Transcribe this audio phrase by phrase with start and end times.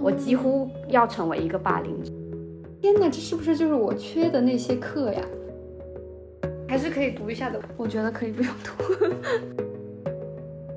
[0.00, 2.12] 我几乎要成为一个霸凌者。
[2.80, 5.22] 天哪，这是不是就是我缺的那些课呀？
[6.68, 7.60] 还是可以读一下的。
[7.76, 9.73] 我觉得可以不用读。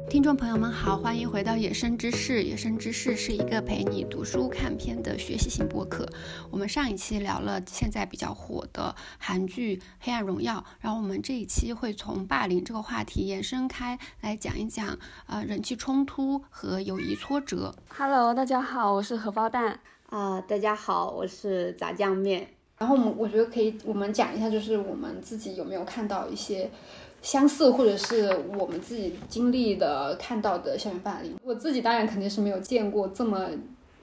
[0.10, 2.40] 听众朋友们好，欢迎回到《野生知识》。
[2.42, 6.08] 《野生知识》是一个陪你读书看片的学习型播客。
[6.50, 17.76] 我们上一期聊了现在比较火的韩剧《黑暗荣耀》，然后我们这一期会从霸凌这个话题延伸开来讲一讲，呃，人际冲突和友谊挫折。
[17.90, 19.82] Hello，大家好，我是荷包蛋。
[20.06, 22.48] 啊，大家好，我是炸酱面。
[22.78, 26.72] 然后我们我觉得可以，我们讲一下，就是我们自己有没有看到一些。
[27.22, 33.50] 相似，或者是我们自己经历的、看到的校园霸凌，我自己当然肯定是没有见过这么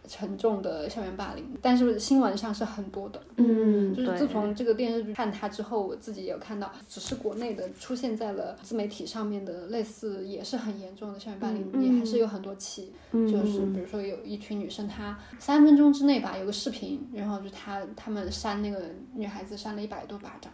[0.06, 3.18] 沉重的校园霸凌，但是新闻上是很多的。
[3.36, 12.92] 嗯，就是自从这个电视剧看它之后，我自己也有看到，只是国内的出现在了自媒体上面的类似也是很严重的校园霸凌，也还是有很多起。
[13.12, 18.82] 就是比如说有一群女生，她三分钟之内吧有个视频，然后就她她们扇那个
[19.14, 20.52] 女孩子扇了一百多巴掌。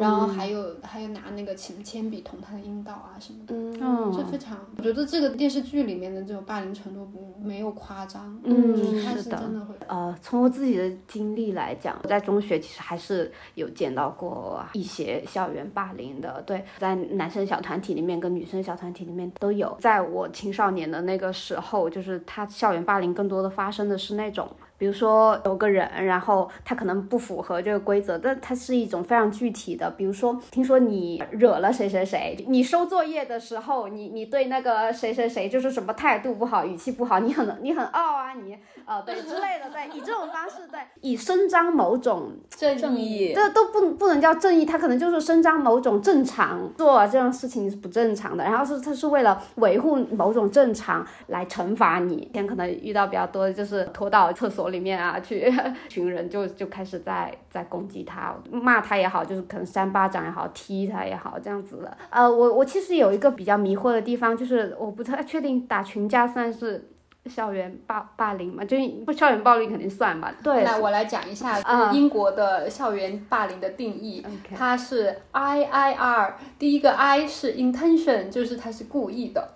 [0.00, 9.74] 然后还有还有拿那个铅铅笔捅他的阴道啊什么的，嗯，这非常，我觉得这个电视剧里面的这种霸凌程度不没有夸张，嗯，是的，真的会。
[9.86, 19.76] 呃，从我自己的经历来讲，我在中学其实还是有见到过一些校园霸凌的，对，在男生小团体里面跟女生小团体里面都有。
[19.78, 24.48] 在我青少年的那个时候，就是他校园霸凌更多的发生的是那种。
[24.80, 29.90] 比如说有个人，然后他可能不符合这个规则，但它是一种非常具体的。
[29.90, 52.14] 比如说，听说你惹了谁谁谁，你收作业的时候，你你对那个谁谁谁就是什么态度不好，语气不好，你很你很傲啊，你呃对之类的，对，以这种方式对，以伸张某种正义，这都不不能叫正义，他可能就是伸张某种正常，做这样事情是不正常的，然后是他是为了维护某种正常来惩罚你。
[52.14, 54.70] 以前可能遇到比较多的就是拖到厕所。
[54.70, 55.52] 里面啊，去
[55.88, 61.96] 群人就就开始在在攻击他，骂他也好，就是可能扇巴掌也好，踢他也好，这样子的。
[62.10, 66.88] 呃，我我其实有一个比较迷惑的地方，就是我不太确定打群架算是。
[67.26, 70.32] 校园霸霸凌嘛，就不校园暴力肯定算吧。
[70.42, 71.60] 对，那我来讲一下
[71.92, 74.24] 英国的校园霸凌的定义，
[74.56, 79.46] 它是 I I R，第一个 I 是 intention，就是它是故意的，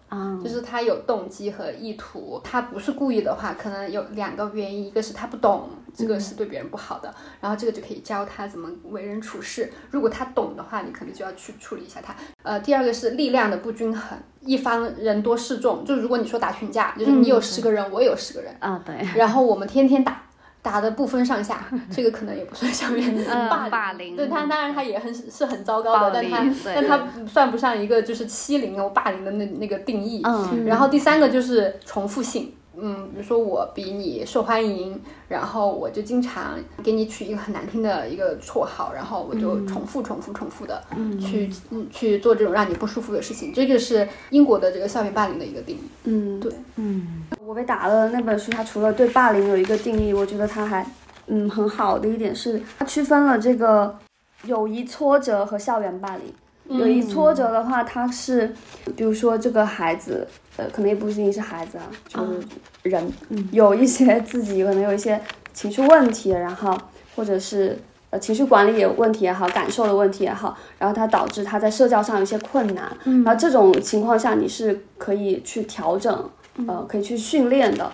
[0.42, 2.41] 就是他有动机和意图。
[2.44, 5.69] 他不是故意的话，可能有两个原因，一个是他不懂。
[5.97, 9.72] 这个是对别人不好的，然后这个就可以教他怎么为人处事。
[9.92, 12.12] 如果他懂的话，你可能就要去处理一下他。
[12.42, 15.84] 呃，第二个是力量的不均衡，一方人多势众。
[15.84, 19.06] 就如果你说打群架，就是你有十个人，我有十个人啊，对。
[19.15, 20.21] 然后我们天天打，
[20.65, 21.63] 打的不分上下，
[21.95, 24.17] 这个可能也不算校园霸凌。
[24.17, 30.23] 对他，当然他也很是很糟糕的，但他但他算不上一个就是欺凌哦霸凌的那那个定义。
[30.25, 30.65] 嗯。
[30.65, 32.51] 然后第三个就是重复性。
[32.77, 40.83] 嗯，比如说我比你受欢迎，然后我就经常给你取一个很难听的一个绰号，然后我就重复、重复、重复的
[41.21, 41.49] 去
[41.91, 43.53] 去做这种让你不舒服的事情。
[43.55, 45.81] 这个是英国的这个校园霸凌的一个定义。
[46.05, 50.84] 嗯，对，嗯，我被打了那本书，它除了对霸凌有一个定义，我觉得它还
[51.29, 53.97] 嗯很好的一点是，它区分了这个
[54.45, 56.79] 友谊挫折和校园霸凌。
[56.79, 58.55] 友谊挫折的话，它是
[58.97, 60.27] 比如说这个孩子。
[60.56, 62.41] 呃，可能也不仅仅是孩子啊，就是
[62.82, 63.12] 人，
[63.50, 65.20] 有一些自己可能有一些
[65.53, 66.76] 情绪问题，然后
[67.16, 67.76] 或者是
[68.10, 73.25] 呃情绪管理有问题也好，感受的问题也好，然后它导致他在社交上有一些困难，嗯。
[73.25, 76.31] 然后这种情况下你是可以去调整，
[76.69, 77.91] 呃，可以去训练的。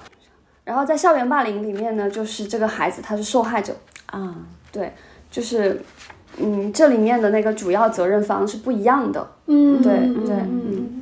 [0.63, 3.75] 然后在校园霸凌里面呢，就是这个孩子他是受害者
[4.07, 4.37] 啊，
[4.71, 4.93] 对，
[5.31, 5.81] 就是
[6.37, 9.93] 嗯，这里面的那个主要责任方是不一样的，嗯，对
[10.27, 11.00] 对，嗯。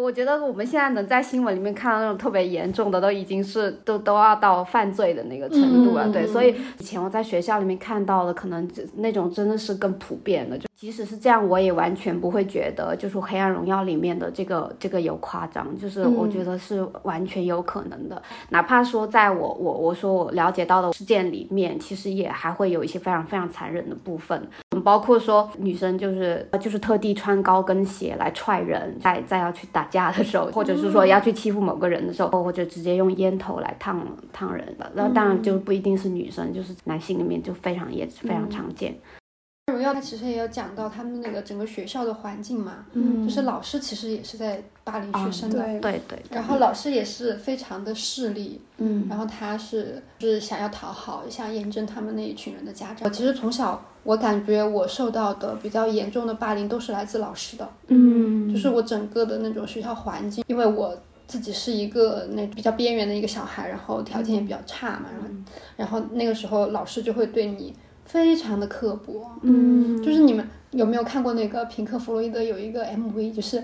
[0.00, 6.08] 我觉得我们现在能在新闻里面看到那种特别严重的，都已经是都都要到犯罪的那个程度了。
[6.08, 10.56] 对，所以以前我在学校里面看到的，可能那种真的是更普遍的。
[10.56, 18.20] 就即使是这样，我也完全不会觉得，就是《黑暗荣耀》里面的这个这个有夸张，就是我觉得是完全有可能的。
[18.48, 24.48] 哪怕说在我我我说我了解到的事件里面，其实也还会有一些非常非常残忍的部分，
[24.80, 29.80] 包括说女生就是就是特地穿高跟鞋来踹人，在在要去打。
[29.80, 33.98] 打架的时候，或者是说要去欺负某个人的时候，或者直接用烟头来烫
[34.30, 38.94] 烫人的，那当然就不一定是女生，就是男性里面就非常也非常常见。
[39.70, 46.22] 荣耀他其实也有讲到他们那个整个学校的环境嘛，嗯，就是老师其实也是在霸凌学生的，对对。
[46.30, 52.98] 然后老师也是非常的势利，嗯，然后他是是想要讨好，想验证他们那一群人的家长。
[53.04, 60.96] 我其实从小我感觉我受到的比较严重的霸凌都是来自老师的，嗯，就是我整个的那种学校环境，因为我。
[61.30, 65.28] 自己是一个那比较边缘的一个小孩，然后条件也比较差嘛，然后
[65.76, 67.72] 然后那个时候老师就会对你
[68.10, 73.62] 非常的刻薄，嗯，就是你们有没有看过那个平克·弗洛伊德有一个 MV，就是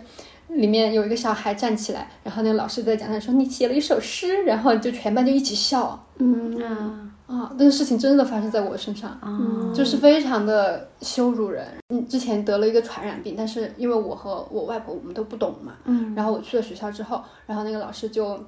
[0.48, 6.62] 里面有一个小孩站起来，然后那个老师在讲台说你写了一首诗，然后就全班就一起笑，嗯。
[6.62, 9.36] 啊啊，那个事情真的发生在我身上，啊，
[9.74, 11.66] 就是非常的羞辱人。
[11.88, 18.38] 嗯，之前得了一个传染病，但是因为我和我外婆我们都不懂嘛，嗯，然后我去了学校之后，然后那个老师就，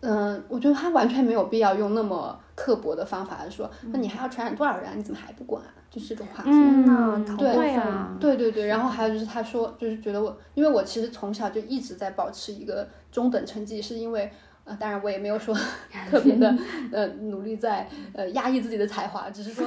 [0.00, 4.92] 嗯，我觉得他完全没有必要用那么刻薄的方法说，那你还要传染多少人啊？
[4.96, 5.70] 你怎么还不管啊？
[5.90, 6.42] 就是这种话。
[6.44, 14.30] 题，嗯对过分啊对对对，然后还有就是他说，就是觉得我，因为我其实从小就一直在保持一个中等成绩，是因为。
[14.66, 15.54] 呃，当然我也没有说
[16.10, 16.54] 特别的
[16.92, 19.66] 呃努力在呃压抑自己的才华，只是说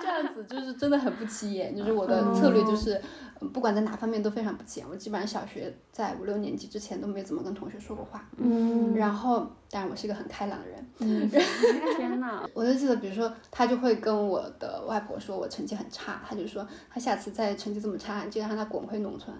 [0.00, 3.00] 这样子就是真的很不起眼，就是我的策略就是、呃
[3.52, 4.88] 不管在哪方面都非常不起眼。
[4.90, 11.28] 我基本上小学在五六年级之前都没怎么跟同学说过话，嗯然后当然我是一个很开朗的人，嗯，
[11.98, 19.36] 天呐， 我就记得，比如说，他就会跟我的外婆说我成绩很差，他就说他下次再成绩这么差，就让他滚回农村。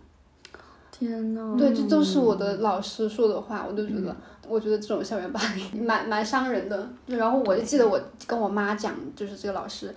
[0.91, 4.15] 天呐，对，这都是我的老师说的话，我就觉得，
[4.49, 6.89] 我觉得这种校园霸凌蛮蛮伤人的。
[7.07, 9.95] 然后我就记得我跟我妈讲，就是这个老师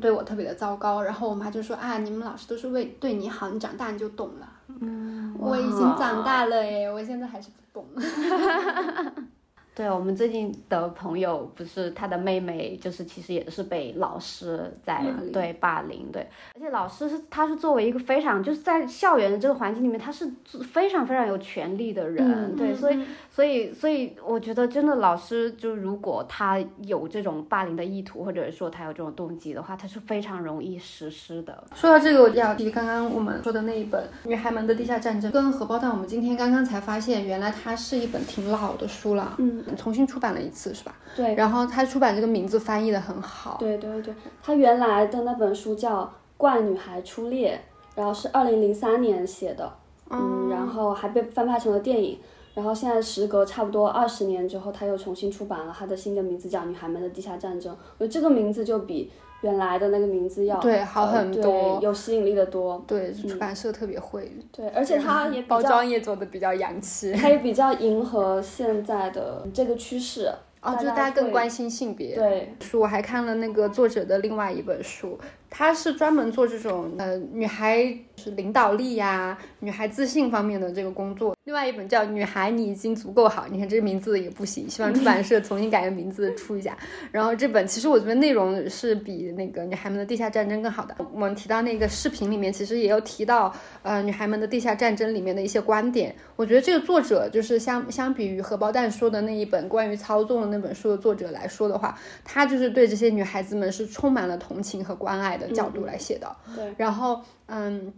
[0.00, 4.48] 对我特别的糟糕，然后我妈就说啊，你们老师都是为对你好，你长大你就懂了。
[4.80, 7.86] 嗯，我已经长大了诶，我现在还是不懂。
[9.76, 20.32] 对我们最近的朋友，不是他的妹妹，就是其实也是被老师在凌对霸凌，对，而且老师是他是作为一个非常就是在校园的这个环境里面，他是
[20.72, 22.98] 非常非常有权利的人，嗯对，所以
[23.30, 31.64] 所以所以我觉得真的老师就如果他有这种霸凌的意图，或者说他有这种动机的话，他是非常容易实施的。
[31.74, 40.94] 说到这个，我要提刚刚我们说的那一本《女孩们的地下战争》跟荷包蛋，我们今天刚刚才发现，原来它是一本挺老的书了，嗯，重新出版了一次，是吧？
[41.16, 46.04] 对，然后他出版这个名字翻译的很好，对对对，他原来的那本书叫
[46.36, 47.58] 《怪女孩初恋》，
[47.98, 49.72] 然后是二零零三年写的，
[50.10, 52.18] 嗯，然后还被翻拍成了电影，
[52.54, 59.10] 然后现在时隔差不多二十年之后，他又重新出版了，他的新的名字叫《女孩们的地下战争》，我觉得这个名字就比
[59.42, 61.78] 原来的那个名字要对好很呃多。
[61.78, 67.12] 对有吸引力的多，对，出版社特别会，对，而且它也，包装也做的比较洋气。
[67.12, 72.14] 它也比较迎合现在的这个趋势，哦，就是大家更关心性别。
[72.14, 75.18] 对，书我还看了那个作者的另外一本书，
[75.48, 81.34] 他是专门做这种呃女孩是领导力呀、女孩自信方面的这个工作。
[81.44, 86.76] 另外一本叫《女孩你已经足够好》，你看这名字也不行，希望出版社重新改个名字出一下。
[87.12, 90.96] 然后这本其实我觉得内容是比那个《女孩们的地下战争》更好的。
[91.12, 96.12] 我们提到那个视频里面，其实也有提到呃《女孩们的地下战争》里面的一些观点。
[96.34, 106.36] 我觉得这个作者就是相相比于荷包蛋说的那一本关于操纵的那本书的作者来说的话，他就是对这些女孩子们是充满了同情和关爱的角度来写的。
[106.54, 107.92] 对，然后嗯。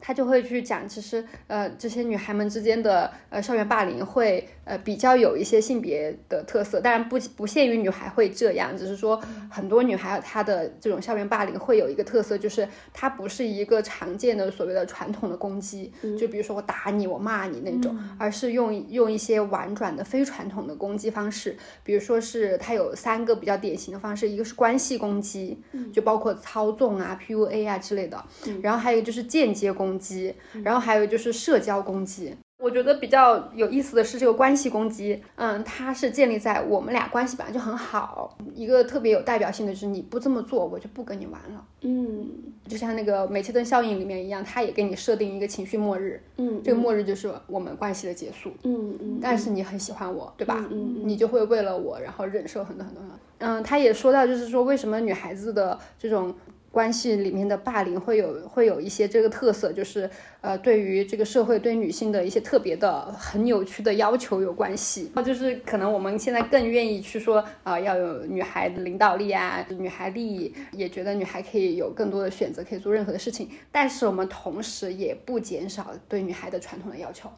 [0.00, 9.20] 他就会去讲，其实呃，这些女孩们之间的呃校园霸凌会呃比较有一些性别的特色，当然不不限于女孩会这样，只是说
[9.50, 25.62] 很多女孩她的这种校园霸凌会有一个特色，就是它不是一个常见的所谓的传统的攻击，就比如说我打你，我骂你那种，而是用用一些婉转的非传统的攻击方式，比如说是它有三个比较典型的方式，一个是关系攻击，
[25.92, 28.24] 就包括操纵啊、PUA 啊之类的，
[28.62, 32.34] 然后还有就是间接攻击，然后还有就是社交攻击。
[32.58, 41.64] 我觉得比较有意思的是这个关系攻击，嗯，它是建立在我们俩关系本来就很好，一个特别有代表性的就是你不这么做，我就不跟你玩了。
[41.82, 42.26] 嗯
[42.66, 48.50] 就像那个煤气灯效应里面一样，它也给你设定一个情绪末日，嗯，这个末日就是我们关系的结束。
[48.62, 50.64] 嗯嗯，但是你很喜欢我，对吧？
[50.70, 53.02] 嗯嗯你就会为了我，然后忍受很多很多。
[53.38, 56.34] 嗯，他也说到，就是说为什么女孩子的这种
[56.76, 60.10] 关系里面的霸凌会有会有一些这个特色，就是
[60.42, 65.10] 呃，对于这个社会对女性的一些特别的很扭曲的要求有关系。
[65.24, 73.48] 就是可能我们现在更愿意去说啊、呃要有女孩的领导力啊，女孩力，也觉得女孩可以有更多的选择，可以做任何的事情。
[73.72, 77.30] 但是我们同时也不减少对女孩的传统的要求，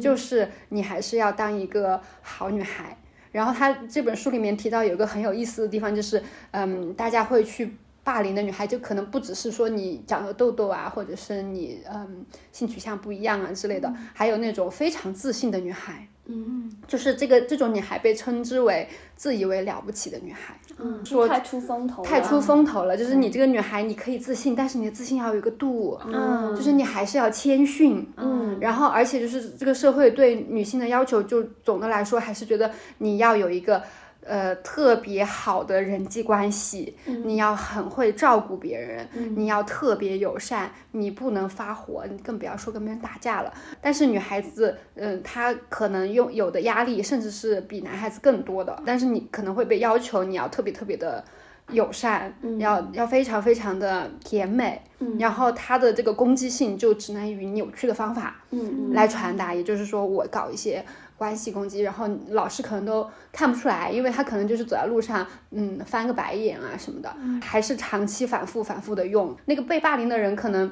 [0.00, 2.96] 就是你还是要当一个好女孩。
[3.30, 6.22] 然后他这本书里面提到有一个很有意思的地方，就是
[6.52, 7.76] 嗯，大家会去
[8.06, 16.06] 霸凌的女孩，就可能不只是说你长了痘痘啊，或者是你嗯性取向不一样啊之类的，还有那种非常自信的女孩。
[16.28, 22.96] 嗯，就是这个这种女孩被称之为自以为了不起的女孩，嗯，说太出风头，太出风头了。
[22.96, 33.82] 就是你这个女孩，你可以自信，但是你的自信要有一个度，嗯，就是你还是要谦逊，嗯，然后而且就是这个社会对女性的要求，就总的来说还是觉得你要有一个。
[34.26, 43.54] 呃，特别好的人际关系，你要很会照顾别人，你要特别友善，你不能发火，你更不要说跟别人打架了。
[43.80, 48.82] 但是女孩子，嗯，她可能拥有的压力，甚至是比男孩子更多的。
[48.84, 51.24] 但是你可能会被要求，你要特别特别的
[51.70, 59.54] 友善，要要非常非常的甜美，嗯然后她的这个攻击性就只能以扭曲的方法，嗯来传达。
[59.54, 60.84] 也就是说，我搞一些。
[61.16, 69.34] 关系攻击，然后老师可能都看不出来，因为他可能就是走在路上，嗯，翻个白眼啊什么的，还是长期反复反复的用。
[69.46, 70.70] 那个被霸凌的人可能，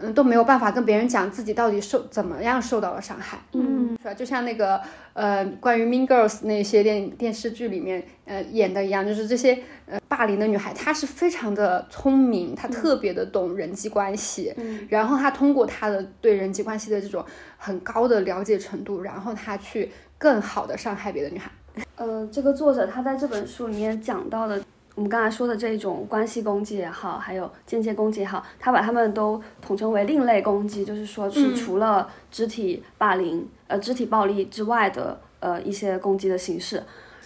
[0.00, 4.14] 嗯，都没有办法跟别人讲自己到底受怎么样受到了伤害，嗯，是吧？
[4.14, 4.80] 就像那个
[5.12, 14.54] 呃，关于 Mean Girls 那些电电视剧里面呃演的一样，就是这些呃霸凌的女孩，她是非常的聪明，她特别的懂人际关系，
[14.88, 17.24] 然后她通过她的对人际关系的这种。
[17.62, 21.50] 很高的了解程度，然后她去更好的伤害别的女孩。
[21.96, 24.58] 呃，这个作者他在这本书里面讲到的，
[25.00, 36.82] 我们刚才说的这种关系攻击也好，还有间接攻击也好，他把他们都统称为另类攻击，就是说是除了肢体霸凌、呃肢体暴力之外的呃一些攻击的形式。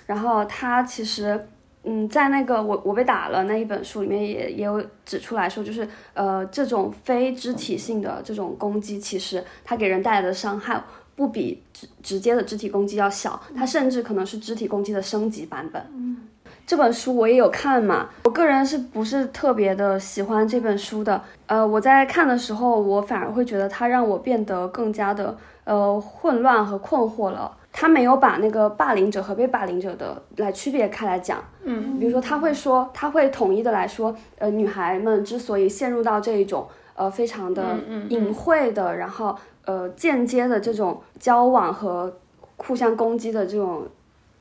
[0.06, 1.48] 然后他其实。
[1.86, 10.82] 嗯，在那个我我被打了那一本书里面也也有指出来说，就是呃这种非肢体性的这种攻击，其实它给人带来的伤害
[11.14, 16.26] 不比直直接的肢体攻击要小，它甚至可能是肢体攻击的升级版本。
[16.66, 21.20] 这本书我也有看嘛，我个人是不是特别的喜欢这本书的？
[21.46, 27.54] 呃，我在看的时候，我反而会觉得它让我变得更加的呃混乱和困惑了。
[27.70, 37.76] 他没有把那个霸凌者和被霸凌者的来区别开来讲，嗯，比如说他会说，他会统一的来说，呃，女孩们之所以陷入到这一种呃非常的
[38.08, 42.16] 隐晦的，然后呃间接的这种交往和
[42.56, 43.86] 互相攻击的这种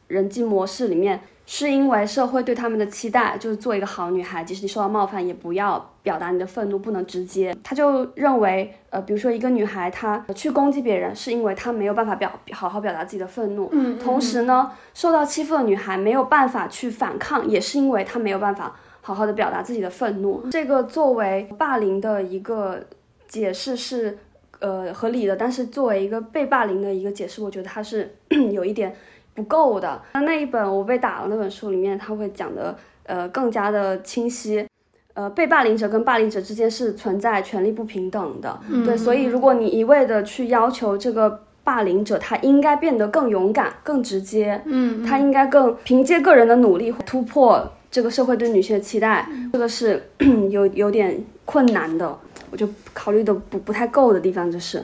[0.07, 1.19] 人际模式里面。
[1.45, 7.53] 是因为社会对他们的期待就是做一个好女孩，即使你受到冒犯，也不要表达你的愤怒，不能直接。
[7.61, 13.67] 他就认为，呃，比如说一个女孩，她去攻击别人，是因为她没有办法表好好表达自己的愤怒。
[13.73, 13.99] 嗯。
[13.99, 20.49] 同时呢，受到欺负的女孩没有办法去反抗，也是因为她没有办法好好的表达自己的愤怒。
[20.49, 22.81] 这个作为霸凌的一个
[23.27, 24.17] 解释是，
[24.59, 25.35] 呃，合理的。
[25.35, 28.15] 但是作为一个被霸凌的一个解释，我觉得它是
[28.53, 28.95] 有一点。
[29.33, 30.01] 不够的。
[30.13, 32.75] 那那一本我被打了那本书里面，他会讲的
[33.05, 34.65] 呃更加的清晰。
[35.15, 38.59] 呃，被霸凌者跟霸凌者之间是存在权利不平等的。
[38.83, 50.01] 对，所以如果你一味的去要求这个霸凌者，他应该变得更勇敢、更直接，嗯，他应该更凭借个人的努力突破这个社会对女性的期待，这个是
[50.49, 52.17] 有有点困难的。
[52.49, 54.83] 我就考虑的不不太够的地方就是。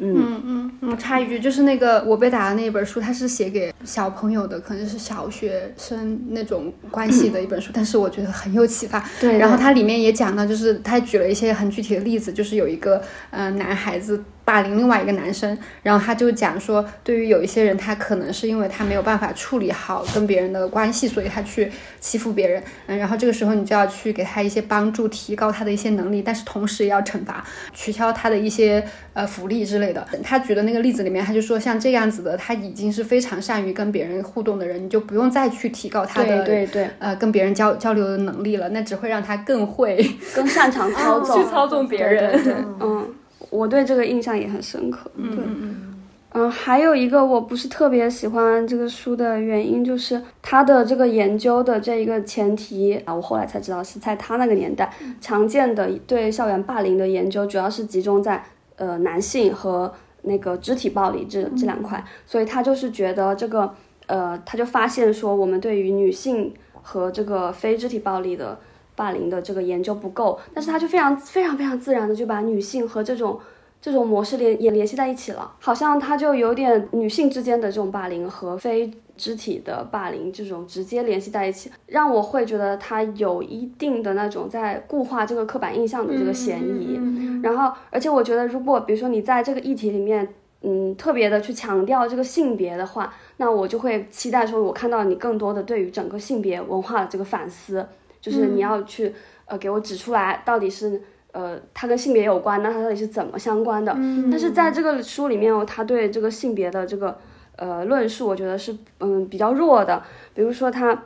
[0.00, 0.42] 嗯
[0.80, 9.04] 嗯，我插一句，就是那个我被打的那一本书，它是写给小朋友的，可能是小学生那种关系的一本书，但是我觉得很有启发。
[9.20, 14.22] 对，然后它里面也讲到，就是他举了一些很具体的例子，就是有一个嗯男孩子。
[14.48, 22.62] 霸凌另外一个男生，然后他就讲说，对于有一些人，他可能是因为他没有办法处理好跟别人的关系，所以他去欺负别人。
[22.86, 30.08] 嗯，然后这个时候你就要去给他一些帮助，提高他的一些能力，但是同时也要惩罚，取消他的一些呃福利之类的。
[30.24, 40.02] 他举的那个例子里面，他就说像这样子的，他已经是非常善于跟别人互动的人，你就不用再去提高他的对对呃跟别人交交流的能力了，那只会让他更会
[40.34, 42.64] 更擅长操 纵去操纵别人。
[42.80, 43.14] 嗯。
[43.50, 45.10] 我对这个印象也很深刻。
[45.16, 45.94] 对，嗯
[46.32, 58.44] 嗯，还有一个我不是特别喜欢这个书的原因，就是他的这个研究的这一个前提啊，我后来才知道是在他那个年代，常见的对校园霸凌的研究主要是集中在
[58.76, 59.90] 呃男性和
[60.22, 63.74] 那个肢体暴力这这两块，所以他就是觉得这个
[64.06, 66.52] 呃，他就发现说我们对于女性
[66.82, 68.58] 和这个非肢体暴力的。
[68.98, 73.38] 霸凌的这个研究不够，但是他就非常非常非常自然的就把女性和这种
[73.80, 86.98] 这种模式联也联系在一起了，好像他就有点女性之间的这种霸凌和非肢体的霸凌这种直接联系在一起，让我会觉得他有一定的那种在固化这个刻板印象的这个嫌疑。
[87.42, 90.28] 然后，而且我觉得，如果比如说你在这个议题里面，
[90.62, 97.86] 嗯，特别的去强调这个性别的话，那我就会期待说，我看到你更多的对于整个性别文化的这个反思。
[98.28, 99.14] 就是你要去，
[99.46, 101.00] 呃给我指出来到底是
[101.32, 103.92] 呃它跟性别有关，那它到底是怎么相关的？
[103.96, 107.18] 嗯但是在这个书里面哦，他对这个性别的这个
[107.56, 110.02] 呃论述，我觉得是嗯比较弱的。
[110.34, 111.04] 比如说他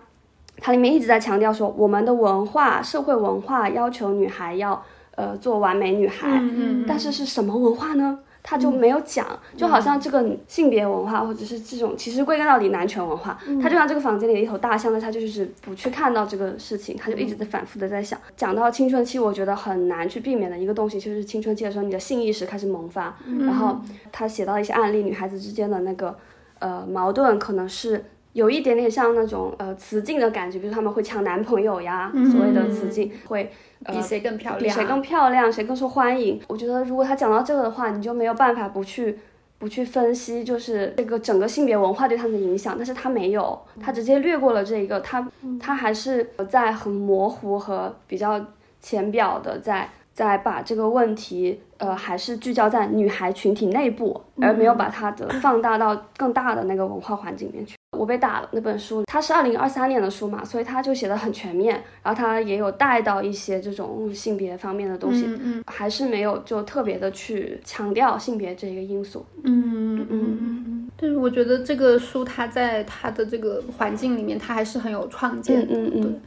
[0.59, 8.19] 它里面一直在强调说，我们的文化社会文化要求女孩要呃做完美女孩，嗯但是是什么文化呢？
[8.43, 18.19] 他就没有讲，就好像这个性别文化或者是这种，其实归根到底男权文化，他就像这个房间里的一头大象，但他就是不去看到这个事情，他就一直在反复的在想。
[18.37, 23.81] 讲到青春期，我觉得很难去避免的一个东西，就是青春期的时候，你的性意识开始萌发，然后
[24.11, 26.17] 他写到一些案例，女孩子之间的那个
[26.59, 28.05] 呃矛盾，可能是。
[28.33, 33.51] 有一点点像那种呃雌竞的感觉，比如他们会抢男朋友呀，所谓的雌竞会
[33.85, 36.41] 呃比谁更漂亮，比谁更漂亮，谁更受欢迎。
[36.49, 39.19] 我觉得如果他讲到这个的话，你就没有办法不去
[39.59, 42.75] 不去分析，就是这个整个性别文化对他们的影响。
[42.77, 45.29] 但是他没有，他直接略过了这一个，他
[45.61, 48.41] 他还是在很模糊和比较
[48.81, 57.77] 浅表的在在把这个问题呃还是聚焦在女孩群体内部，而没有把它的放大到更大的那个文化环境里面去。
[57.97, 69.25] 我被打了那本书，它是二零二三年的书嘛，所以它就写的很全面，然后它也有带到一些这种性别方面的东西，嗯嗯还是没有就特别的去强调性别这一个因素。
[69.45, 76.21] 嗯嗯嗯嗯，但是我觉得这个书它在它的这个环境里面，它还是很有创建的，嗯嗯嗯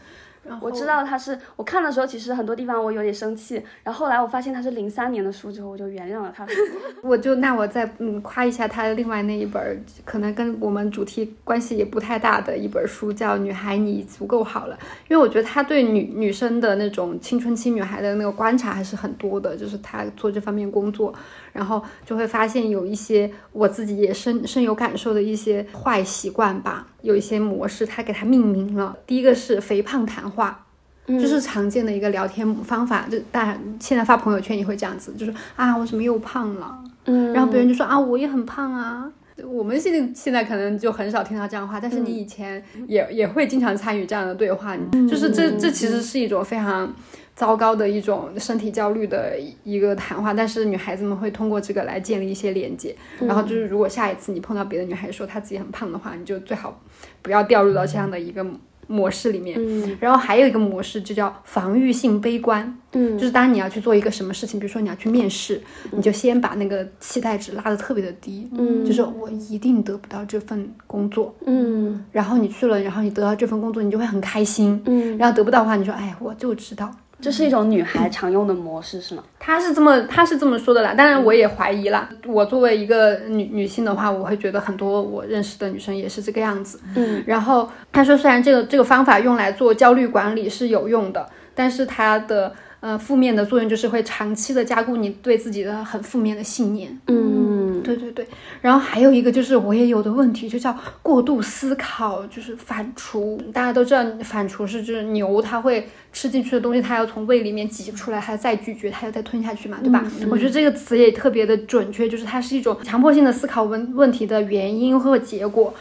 [0.62, 6.46] 我知道它是我看的时候，其实很多地方我有点生气，然后后来我发现它是零三年的书之后，我就原谅了它。
[7.04, 14.75] 我就那我再嗯夸一下他另外那一本儿，可能跟我们主题关系也不太大的一本书，叫《女孩你足够好了》。
[15.08, 21.14] 因为我觉得他对女女生的那种青春期女孩的那个观察还是很多的，就是他做这方面工作，
[21.54, 28.98] 然后就会发现有一些我自己也深深有感受的一些坏习惯吧，有一些模式，他给它命名了。
[29.08, 30.62] 第一个是肥胖谈话。
[31.08, 39.08] 就是常见的一个聊天方法，就大家现在发朋友圈也会这样子，就是啊我怎么又胖了，嗯然后别人就说啊我也很胖啊。
[39.48, 44.76] 我们现在现在可能就很少听到这样的话，但是你以前也、也会经常参与这样的对话，
[45.08, 46.92] 就是这这其实是一种非常
[47.36, 56.82] 糟糕的一种身体焦虑的一个谈话，但是女孩子们会通过这个来建立一些连接，然后就是如果下一次你碰到别的女孩说她自己很胖的话，你就最好
[57.22, 58.46] 不要掉入到这样的一个
[58.88, 59.58] 模式里面。
[59.60, 59.98] 嗯。
[60.00, 63.18] 然后还有一个模式就叫防御性悲观，嗯。
[63.18, 68.86] 就是当你要去做一个什么事情，比如说你要去面试，你就先把那个期待值拉得特别的低，嗯。
[68.86, 72.05] 就是我一定得不到这份工作，嗯。
[72.14, 76.90] 然后你去了，然后你得到这份工作，你就会很开心，嗯，然后得不到的话，你说哎，我就知道。
[77.25, 79.24] 这是一种女孩常用的模式是吗？
[79.40, 80.94] 她是这么，她是这么说的啦。
[80.94, 82.07] 当然，我也怀疑啦。
[82.27, 86.79] 我作为一个女女性的话，我会觉得很多我认识的女生也是这个样子。
[86.94, 96.96] 嗯，然后她说，虽然这个这个方法用来做焦虑管理是有用的，但是它的呃负面的作用就是会长期的加固你对自己的很负面的信念。
[97.07, 98.28] 嗯对对对，
[98.62, 103.38] 然后还有一个就是我也有的问题，就叫过度思考，就是反刍。
[103.52, 110.04] 大家都知道，反刍是就是牛，它会吃进去的东西，它要从胃里面挤出来，它要再咀嚼，它要再吞下去嘛，对吧？
[110.30, 115.74] 我觉得这个词也特别的准确，就是它是一种强迫性的思考问问题的原因或结果。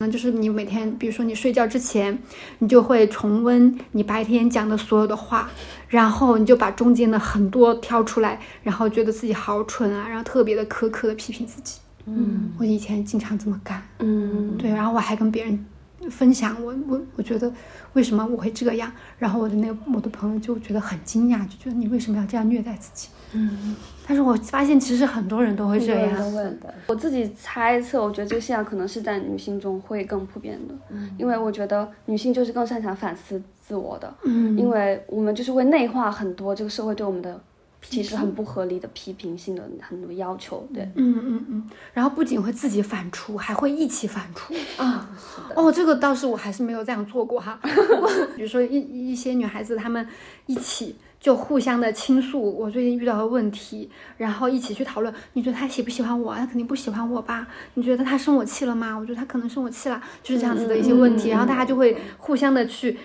[0.00, 2.16] 嗯，就是你每天，比如说你睡觉之前，
[2.60, 5.50] 你就会重温你白天讲的所有的话，
[5.88, 11.80] 然后你就把中间的很多挑出来，然后觉得自己好蠢啊，然后特别的苛刻的批评自己。
[12.06, 15.66] 嗯我以前经常这么干，嗯对，然后我还跟别人
[16.08, 17.52] 分享我我我觉得
[17.94, 23.08] 为什么我会这样，然后我的那个我的朋友就觉得很惊讶，就觉得你为什么要这样虐待自己？
[23.32, 23.74] 嗯，
[24.08, 26.74] 但是我发现其实很多人都会这样，的。
[26.86, 30.74] 我自己猜测，我觉得这个现象可能是在女性中会更普遍的，
[31.18, 37.38] 因为我觉得女性就是更擅长反思自我的，嗯，因为我们就是会内化很多这个社会对我们的
[37.82, 44.56] 其实很不合理的批评性的很多要求，对，嗯嗯嗯，然后不仅会自己反刍，还会一起反刍。
[44.82, 45.10] 啊，
[45.54, 47.60] 哦，这个倒是我还是没有这样做过哈。
[48.34, 50.06] 比如说一一些女孩子，她们
[50.46, 55.12] 一起就互相的倾诉我最近遇到的问题，然后一起去讨论。
[55.32, 56.34] 你觉得他喜不喜欢我？
[56.34, 57.46] 他肯定不喜欢我吧？
[57.74, 58.96] 你觉得他生我气了吗？
[58.96, 61.30] 我觉得他可能生我气了，就是这样子的一些问题。
[61.30, 62.96] 然后大家就会互相的去。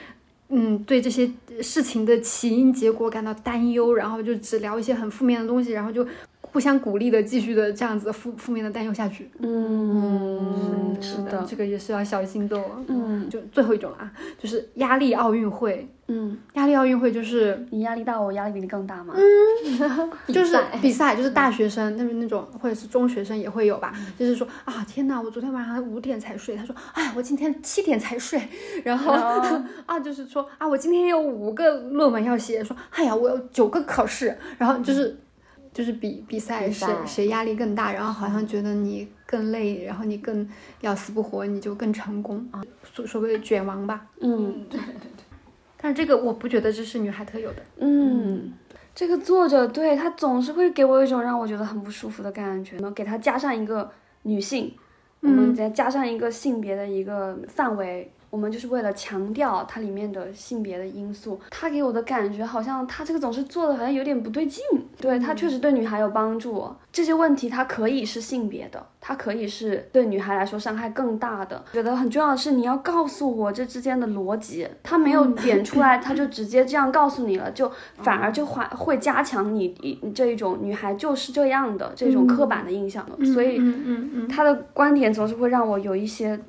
[0.49, 1.27] 嗯，对这些
[1.61, 6.05] 事情的起因结果感到担忧，然后就只聊一些很负面的东西，然后就
[6.53, 9.27] 互相鼓励的，继续的这样子负负面的担忧下去。
[9.39, 12.55] 嗯，是的，这个也是要小心的。
[12.87, 15.89] 嗯，就最后一种啊，就是压力奥运会。
[16.07, 19.15] 嗯，压力奥运会就是你压力大，我压力比你更大嘛？
[19.17, 23.91] 嗯， 就是比赛，就是大学生，那边那种或者是中学生也会有吧。
[24.19, 26.55] 就是说啊，天哪，我昨天晚上五点才睡。
[26.55, 28.39] 他说，哎，我今天七点才睡。
[28.83, 29.13] 然后
[29.87, 32.63] 啊，就是说啊，我今天有五个论文要写。
[32.63, 34.37] 说，哎呀，我有九个考试。
[34.59, 35.17] 然后就是
[35.73, 40.47] 就是比比赛谁谁压力更大，然后好像觉得你更累，然后你更
[40.81, 42.61] 要死不活，你就更成功啊，
[42.93, 44.05] 所所谓的卷王吧。
[44.21, 45.09] 嗯，对对对。
[45.77, 47.63] 但是这个我不觉得这是女孩特有的。
[47.77, 48.53] 嗯，
[48.93, 52.77] 这个作者对他总是会给我一种让我觉得很不舒服的感觉。
[52.77, 54.73] 能给他加上一个女性，
[55.21, 58.11] 我们再加上一个性别的一个范围。
[58.33, 64.63] 我们就是为了强调它里面的性别的因素，他给我的感觉好像他这个总是做的好像有点不对劲。
[64.99, 71.63] 对他确实对女孩有帮助，这些问题它可以是性别的，它可以是对女孩来说伤害更大的。
[71.73, 79.75] 觉得很重要的是你要告诉我这之间的逻辑，他没有点出来， 他就直接这样告诉你了，就反而就会会加强你
[80.15, 83.07] 这一种女孩就是这样的这种刻板的印象。
[83.31, 83.61] 所以，
[84.27, 86.39] 他的观点总是会让我有一些。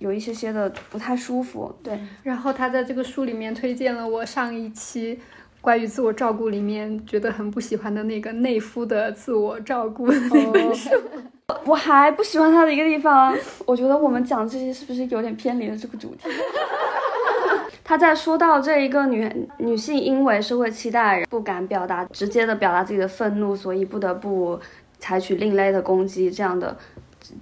[0.00, 1.96] 有一些些的不太舒服，对。
[2.24, 5.20] 然后他在这个书里面推荐了我上一期
[5.60, 10.90] 关于自我照顾里面觉得很不喜欢的那个内夫的自我照顾的那本书。
[11.66, 13.36] 我还不喜欢他的一个地方，
[13.66, 16.28] 我觉得我们讲这些是不是有点偏离了这个主题？
[17.84, 24.58] 他在说到这一个女女性因为社会期待不敢表达直接的表达自己的愤怒，所以不得不
[24.98, 26.74] 采取另类的攻击这样的。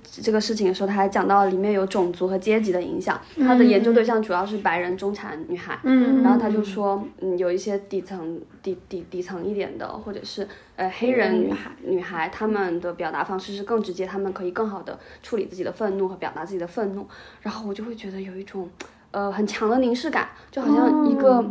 [0.02, 3.20] 这个事情的时候，他还讲到里面有种族和阶级的影响。
[3.38, 5.78] 他的研究对象主要是白人中产女孩。
[5.84, 10.46] 嗯，然后他就说，嗯，有一些底层、底底底层一点的，或者是
[10.76, 17.06] 呃黑人女孩，女孩她们的表达方式是更直接，她们可以更好的处理自己的愤怒和表达自己的愤怒。
[17.42, 18.68] 然后我就会觉得有一种。
[19.10, 21.44] 呃，很强的凝视感，就好像一个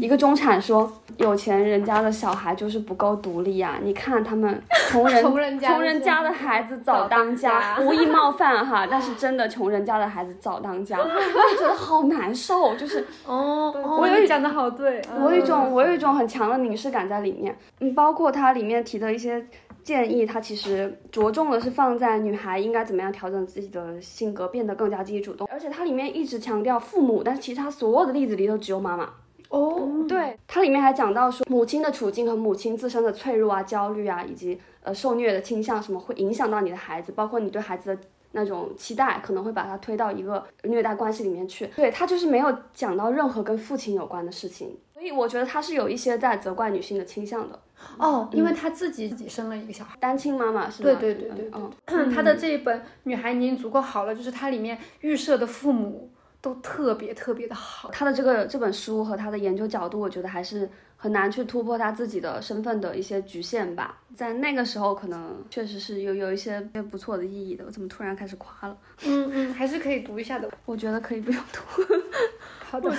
[0.00, 3.78] 一个中产说，有钱人家的小孩就是不够独立呀。
[3.82, 5.22] 你看他们穷人
[5.60, 19.44] 穷人家的孩子早当家， 无意冒犯哈，但是真的穷人家的孩子早当家， 我就觉得好难受，就是哦，我有讲的好对，我有一种我有一种很强的凝视感在里面，嗯，包括它里面提的一些。
[19.82, 25.48] 建议他其实着重的是放在女孩应该怎么样调整自己的性格，变得更加积极主动。
[25.50, 29.10] 而且它里面一直强调父母，但是其他所有的例子里头只有妈妈。
[29.48, 41.66] 哦，对，它里面还讲到说母亲的处境和母亲自身的脆弱啊、焦虑啊，以及呃受虐的倾向什么会影响到你的孩子，包括你对孩子的那种期待，可能会把他推到一个虐待关系里面去。
[41.76, 47.58] 对他就是没有讲到任何跟父亲有关的事情，所以我觉得他是有一些在责怪女性的倾向的。
[47.98, 50.96] 哦，因为他自己自己生了一个小孩，单亲妈妈是吗？
[51.00, 51.50] 对对对对，
[51.86, 56.08] 嗯，他的这一本《女孩已经足够好了》，就是它里面预设的父母
[56.40, 57.90] 都特别特别的好。
[57.90, 63.98] 他的这个这本书和他的研究角度，我觉得还是很难去突破他自己的身份的一些局限吧。
[64.14, 67.64] 在那个时候，可能确实是有有一些不错的意义的。
[67.64, 68.78] 我怎么突然开始夸了？
[69.04, 70.48] 嗯嗯，还是可以读一下的。
[70.64, 71.60] 我觉得可以不用读。
[72.70, 72.90] 好的，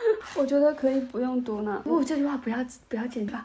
[0.36, 1.80] 我觉得可以不用读呢。
[1.84, 2.56] 不，这句话不要
[2.88, 3.38] 不要剪掉。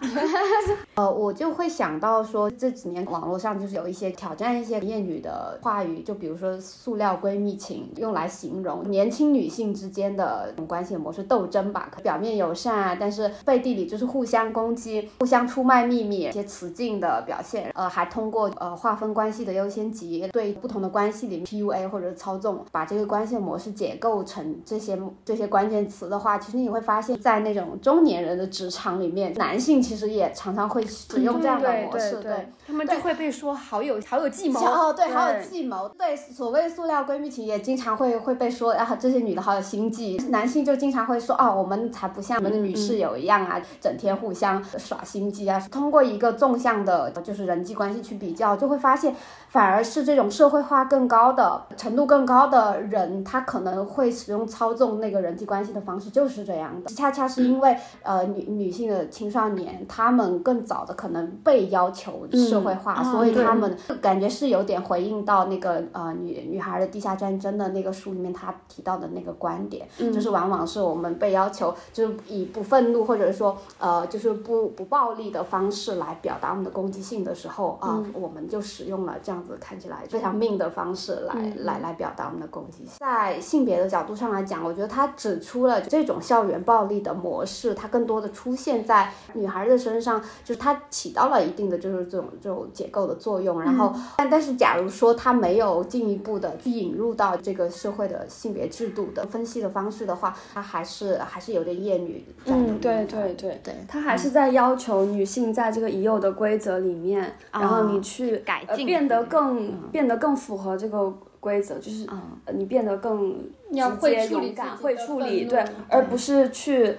[0.95, 11.89] 呃，我就会想到说，这几年网络上就是有一些挑战一些艳女的话语，就比如说“塑料闺蜜情”，用来形容年轻女性之间的关系模式斗争吧。
[12.03, 17.71] 表面友善啊，但是背地里就是互相攻击、互相出卖秘密，一些雌竞的表现。
[17.73, 25.45] 呃，还通过呃划分关系的优先级，对不同的关系里 PUA 或者操纵，把这个关系模式解构成这些这些。
[25.45, 45.60] 关键词的话，其实你会发现在那种中年人的职场里面，男性其实也常常会使用这样的模式，对他们就会被说好有好有计谋 哦，对，好有计谋，对，所谓塑料闺蜜情也经常会会被说啊，这些女的好有心计，男性就经常会说啊，我们才不像我们的女室友一样啊，整天互相耍心机啊。
[45.71, 49.15] 通过一个纵向的，就是人际关系去比较，就会发现。
[49.47, 56.89] 反而是这种社会化更高的程度更高的人，他可能会使用操纵那个人际关系的方式，就是这样的。
[56.89, 79.57] 恰恰是因为呃女女性的青少年，他们更早的可能被要求社会化，所以他们感觉是有点回应到那个呃女女孩的地下战争的那个书里面他提到的那个观点，就是往往是我们被要求就是以不愤怒或者说呃就是不不暴力的方式来表达我们的攻击性的时候啊，我们就使用了这样子。
[79.59, 93.61] 看起来非常命的方式来来来表达我们的攻击性，在性别的角度上来讲，我觉得他指出了这种校园园暴力的模式，它更多的出现在女孩的身上，就是它起到了一定的就是这种这种结构的作用。
[93.61, 102.25] 然后，但但是假如说它没有进一步的去引入到这个社会的性别制度的分析的方式的话，它还是还是有点厌女。
[102.45, 111.13] 嗯，对对对对，它还是在要求女性在这个已有的规则里面，然后你去改进，变得更变得更符合这个。
[111.45, 112.07] 规则就是，
[112.55, 113.35] 你变得更
[113.75, 116.95] 直接、勇敢，会处理，对，而不是去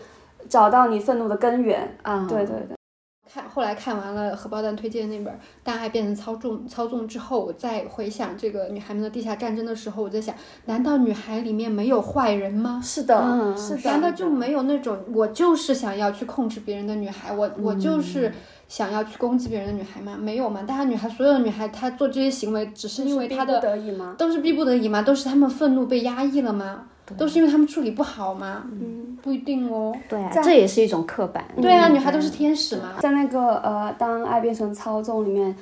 [0.49, 1.97] 找到你愤怒的根源。
[2.03, 2.77] 啊，对对对。
[3.29, 10.35] 看后来看完了荷包蛋推荐那本《大爱变成操纵操纵》之后，我再回想这个女孩们的地下战争的时候，我在想，
[10.67, 12.81] 难道女孩里面没有坏人吗？
[12.83, 13.91] 是的，是的。
[13.91, 17.33] 难道就没有那种我就是想要去控制别人的女孩？
[17.33, 18.33] 我我就是。
[18.69, 20.17] 想要去攻击别人的女孩吗？
[20.21, 20.63] 没有嘛？
[20.63, 23.61] 大家女孩，所有的女孩，她做这些行为，只是因为她的
[24.19, 25.03] 都是逼不得已吗？
[25.03, 26.83] 都是她们愤怒被压抑了吗？
[27.17, 28.65] 都是因为她们处理不好吗？
[28.73, 29.95] 嗯，不一定哦。
[30.09, 31.45] 对啊，这也是一种刻板。
[31.63, 32.95] 对啊，女孩都是天使嘛。
[32.99, 35.55] 在那个呃，当爱变成操纵里面，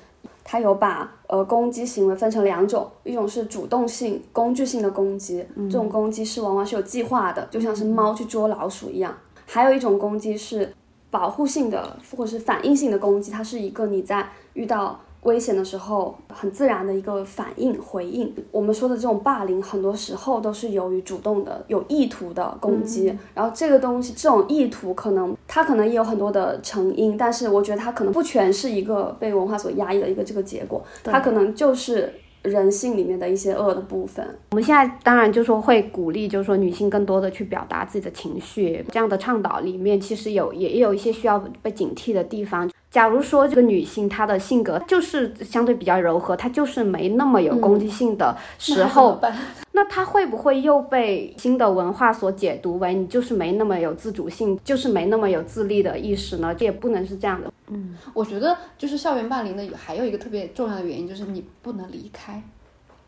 [0.43, 9.15] 他有把呃攻击行为分成两种，一种是主动性、工具性的攻击，这种攻击是往往是有计划的，就像是猫去捉老鼠一样。
[9.45, 10.73] 还有一种攻击是。
[11.15, 18.35] 保护性的或者是反应性的攻击，它是一个你在遇到危险的时候很自然的一个反应回应。
[18.51, 23.17] 我们说的这种霸凌，很多时候都是由于主动的、有意图的攻击。
[23.33, 32.13] 然后这个东西，这种意图可能它可能也有很多的成因，但是我觉得它可能不全是一个被文化所压抑的一个这个结果，它可能就是。
[32.45, 42.71] 人性里面的一些恶的部分，我们现在当然就说会鼓励，就是说女性更多的去表达自己的情绪，这样的倡导里面其实有也有一些需要被警惕的地方。
[42.95, 49.21] 假如说这个女性她的性格就是相对比较柔和，她就是没那么有攻击性的时候，
[49.73, 56.55] 那她会不会又被新的文化所解读为你就是没那么有自主性，就是没那么有自立的意识呢？
[56.55, 57.53] 这也不能是这样的。
[57.67, 62.41] 嗯，我觉得就是校园霸凌的还有一个特别重要的原因就是你不能离开。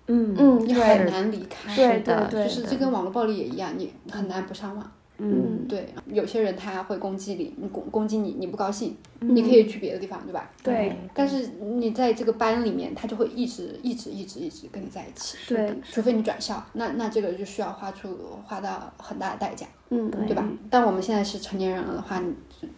[0.09, 1.77] 嗯嗯，你很难离开。
[1.77, 4.85] 对对对，就是这跟网络暴力也一样，你很难不上网。
[4.85, 4.91] 嗯，
[5.69, 10.51] 对，有些人他会攻击你，攻攻击你，你不高兴，你可以去别的地方，对吧？
[10.63, 10.95] 对。
[11.15, 15.39] 但是你在这个班里面，他就会一直一直一直一直跟你在一起。
[15.49, 15.75] 对。
[15.83, 19.67] 除非你转校，那那这个就需要花出花到很大的代价。
[19.89, 20.47] 嗯，对吧？
[20.69, 22.23] 但我们现在是成年人了的话，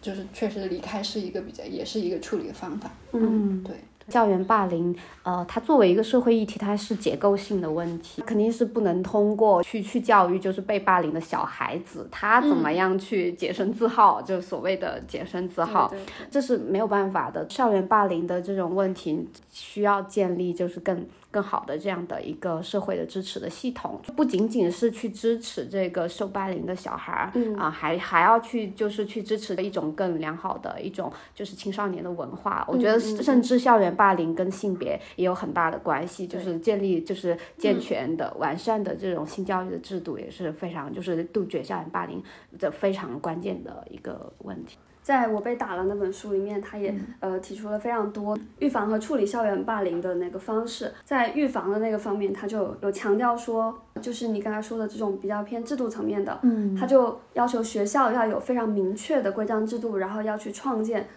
[0.01, 2.91] 就是确实离开是一个比较，也是一个处理的方法。
[3.13, 3.75] 嗯，对。
[4.09, 15.93] 校园霸凌，呃，它作为一个社会议题，它是结构性的问题，肯定是不能通过去去教育，就是被霸凌的小孩子，他怎么样去洁身自好，就是所谓的洁身自好，
[16.31, 17.45] 这是没有办法的。
[17.49, 21.05] 校园霸凌的这种问题，需要建立就是更。
[21.31, 27.55] 更好的这样的一个社会的支持的系统，不仅仅是去支持这个受霸凌的小孩儿，嗯。
[27.55, 32.65] 啊，还还要去就是去支持的一种更良好的一种就是青少年的文化。
[32.67, 42.23] 我觉得甚至校园霸凌跟性别也有很大的关系，就是建立就是健全的完善的这种性教育的制度也是非常就是杜绝校园霸凌
[42.57, 44.77] 的非常关键的一个问题。
[45.09, 50.93] 在我被打了那本书里面，他也呃提出了非常多预防和处理校园霸凌的那个方式。
[51.03, 61.07] 在预防的那个方面，他就有强调说，就是你刚才说的这种比较偏制度层面的，嗯，他就要求学校要有非常明确的规章制度，然后要去创建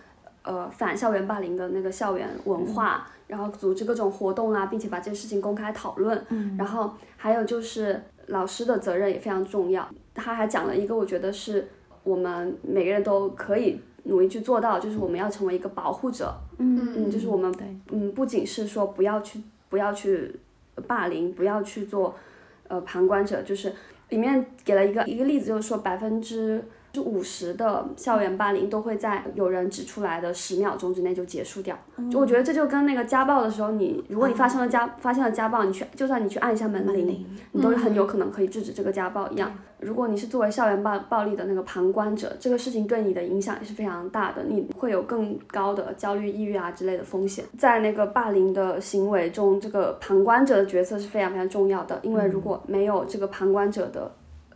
[0.40, 6.18] 呃反校园霸凌的那个校园文化，然后组织各种活动啊，并且把这些事情公开讨论。
[6.30, 9.86] 嗯，然后还有就是老师的责任也非常重要。
[10.14, 11.68] 他还讲了一个，我觉得是。
[12.04, 16.34] 我们每个人都可以努力去做到，就是我们要成为一个保护者。
[16.58, 17.52] 嗯嗯，就是我们
[17.90, 20.34] 嗯，不仅是说不要去不要去
[20.86, 22.14] 霸凌，不要去做
[22.68, 23.72] 呃旁观者，就是
[24.08, 26.64] 里面给了一个一个例子，就是说百分之。
[26.92, 31.76] 就五十的校园霸凌都会在有人指出来的十秒钟之内就结束掉。
[32.10, 39.50] 就我觉得这就跟那个家暴的时候，你如果你发生了家发现了家暴，你去就算你去按一下门铃，你都是很有可能可以制止这个家暴一样。
[39.80, 47.44] 如果你是作为校园暴暴力的那个旁观者，这个事情对你的影响也是非常大的，你会有更高的焦虑、抑郁啊之类的风险。
[47.58, 54.12] 在那个霸凌的行为中，这个旁观者的角色是非常非常重要的，因为如果没有这个旁观者的。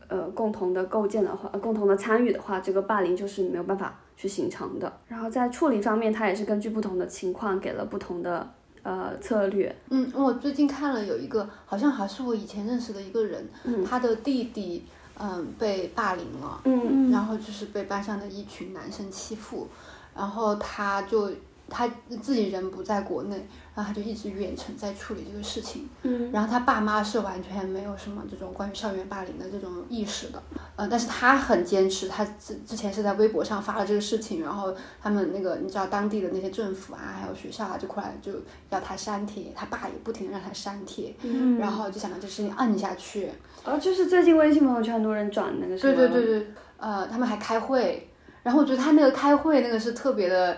[0.09, 4.93] 呃，共同的构建的话，共同的参与的话，这个霸凌就是没有办法去形成的。
[5.09, 8.49] 然后在处理方面，他也是根据不同的情况给了不同的
[8.83, 9.75] 呃策略。
[9.91, 13.49] 嗯，我最近看了有一个，好像还是我以前认识的一个人，
[13.85, 14.85] 他的弟弟
[15.19, 19.67] 嗯被霸凌了，嗯嗯，然后就是被班上的一群男生欺负，
[20.15, 21.31] 然后他就
[21.69, 21.89] 他
[22.21, 23.37] 自己人不在国内，
[23.75, 25.89] 然后他就一直远程在处理这个事情。
[26.03, 30.41] 嗯，然后他爸妈是完全没有什么这种关于校园霸凌的这种意识的，
[30.77, 38.33] 呃，但是他很坚持，他之之前是在微博上发了这个事情，然后他们那个你知道当地的那些政府啊，还有学校啊，就过来就
[38.71, 43.29] 要他删帖，他爸也不停的让他删帖，嗯然后就想把这事情摁下去。
[43.65, 48.09] 哦，就是最近微信朋友圈很多人转那个什么，对对对对，呃，他们还开会，
[48.45, 50.57] 然后我觉得他那个开会那个是特别的。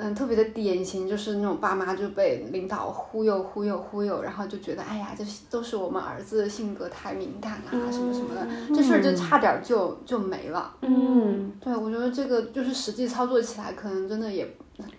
[0.00, 10.74] 嗯，特别的典型，就是那种爸妈就被领导忽悠、忽悠、忽悠，然后就觉得，哎呀，这都是我们儿子性格太敏感啊，什么什么的，这事儿就差点就就没了。
[10.82, 14.48] 嗯，对，我觉得这个就是实际操作起来，可能真的也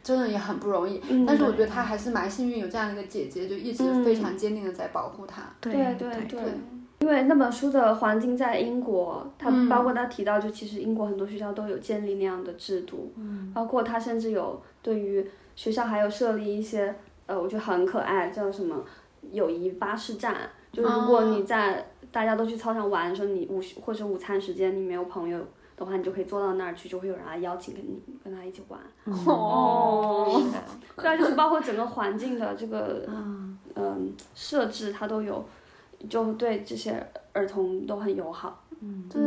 [0.03, 1.01] 真的也很不容易。
[1.09, 5.43] 嗯但是我觉得他还是蛮幸运，有这样一个姐姐，就一直非常坚定的在保护他。
[5.61, 6.39] 对对对对
[6.99, 9.67] 因为那本书的环境在英国，他嗯。
[9.69, 13.51] 包括他提到，就其实英国很多学校都有建立那样的制度，嗯。
[13.53, 16.93] 包括他甚至有对于学校还有设立一些，
[17.25, 18.83] 呃，我觉得很可爱，叫什么
[19.31, 20.35] 友谊巴士站，
[20.71, 25.39] 就是如果你在大家都去操场玩的时候，你午或者午餐时间你没有朋友
[25.77, 28.79] 的话，你就可以坐到那儿去，就会有人来邀请跟你跟他一起玩。
[29.05, 30.41] 哦，
[30.97, 33.05] 对啊，就是包括整个环境的这个
[33.75, 35.45] 嗯、设置，它都有，
[36.07, 38.63] 就对这些儿童都很友好。
[38.81, 39.19] 嗯对，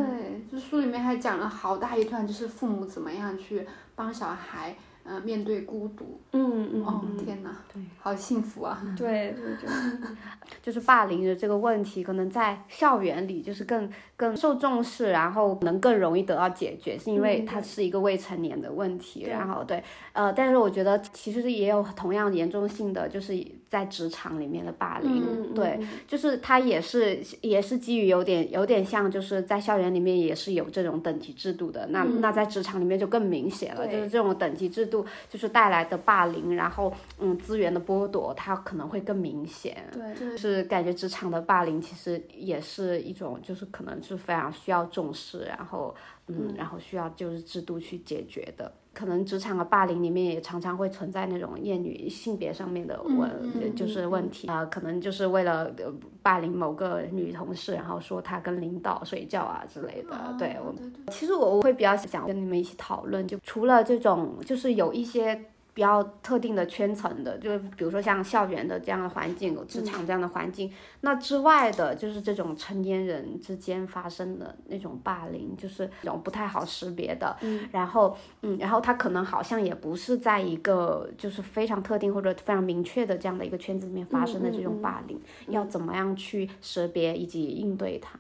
[0.51, 6.19] 就书里面还讲了好大一段，就是父母怎么样去帮小孩，呃，面对孤独。
[6.33, 8.83] 嗯嗯哦，嗯，天哪，对，好幸福啊！
[8.97, 9.69] 对对对，
[10.63, 19.25] 就是霸凌的这个问题，可能在校园里就是更更受重视，然后能更容易得到解决，是因为嗯它是一个未成年的问题。
[19.25, 23.35] 对然后对，呃，但是我觉得其实也有同样严重性的，就是
[23.73, 25.25] 在职场里面的霸凌。
[25.27, 31.87] 嗯对，，就是他也是也是基于有点有点像，就是在校园里面也是有这种等级制度的。
[31.87, 39.75] 那、嗯那在职场里面就更明显了，就是这种等级制度就是带来的霸凌，然后嗯资源的剥夺，它可能会更明显。
[39.91, 45.95] 对就是感觉职场的霸凌其实也是一种，就是可能是非常需要重视，然后
[46.29, 48.73] 嗯，然后需要就是制度去解决的。
[48.95, 55.91] 可能职场的霸凌里面也常常会存在那种厌女性别上面的问，嗯就是问题啊、可能就是为了呃
[56.23, 60.37] 霸凌某个女同事，然后说她跟领导睡觉啊之类的。
[60.39, 65.52] 对我，对对其实我我会比较想跟你们一起讨论，就除了这种，就是有一些。
[65.75, 77.35] 比较特定的圈层的，就是比如说像校园的这样的环境，职场这样的环境，那之外的，就是这种成年人之间发生的那种霸凌，就是这种不太好识别的。
[77.41, 88.19] 嗯，然后，嗯，然后他可能好像也不是在一个就是非常特定或者非常明确的这样的一个圈子里面发生的这种霸凌，要怎么样去识别以及应对它？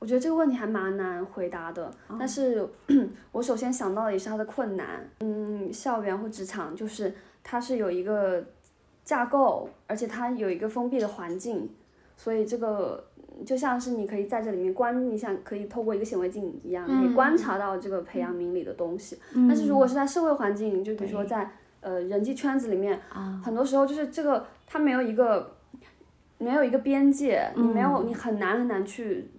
[0.00, 2.66] 我觉得这个问题还蛮难回答的，但是
[3.32, 5.08] 我首先想到的也是它的困难。
[5.20, 8.42] 嗯，校园或职场就是它是有一个
[9.04, 11.68] 架构，而且它有一个封闭的环境，
[12.16, 13.04] 所以这个
[13.44, 19.18] 就像是你可以在这里面观，你想可以透过一个显微镜一样，可以观察到这个培养皿里的东西。
[19.34, 21.50] 但是如果是在社会环境，就比如说在
[21.82, 22.98] 呃人际圈子里面，
[23.44, 25.56] 很多时候就是这个它没有一个
[26.38, 29.30] 没有一个边界，你没有你很难很难去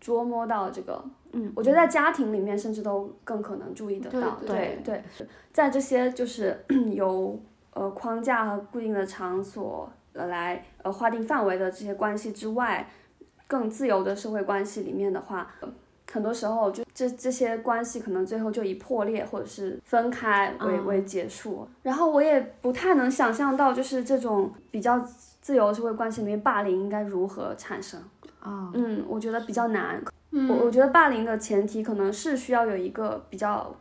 [0.00, 1.02] 捉摸到这个。
[1.32, 4.38] 嗯，我觉得在家庭里面甚至都更可能注意得到。
[4.40, 6.58] 对对对，在这些就是
[6.94, 7.38] 由
[7.74, 12.88] 呃框架和固定的场所呃来呃划定范围的这些关系之外，
[13.46, 15.50] 更自由的社会关系里面的话。
[16.10, 21.68] 很多时候，就这这些关系可能最后就以破裂或者是分开为、为结束。
[21.82, 24.98] 然后我也不太能想象到，就是这种比较
[25.42, 28.00] 自由的社会关系里面，霸凌应该如何产生。
[28.48, 30.02] 啊、嗯，我觉得比较难。
[30.30, 30.48] 嗯。
[30.48, 33.74] 我我觉得霸凌的前提可能是需要有一个比较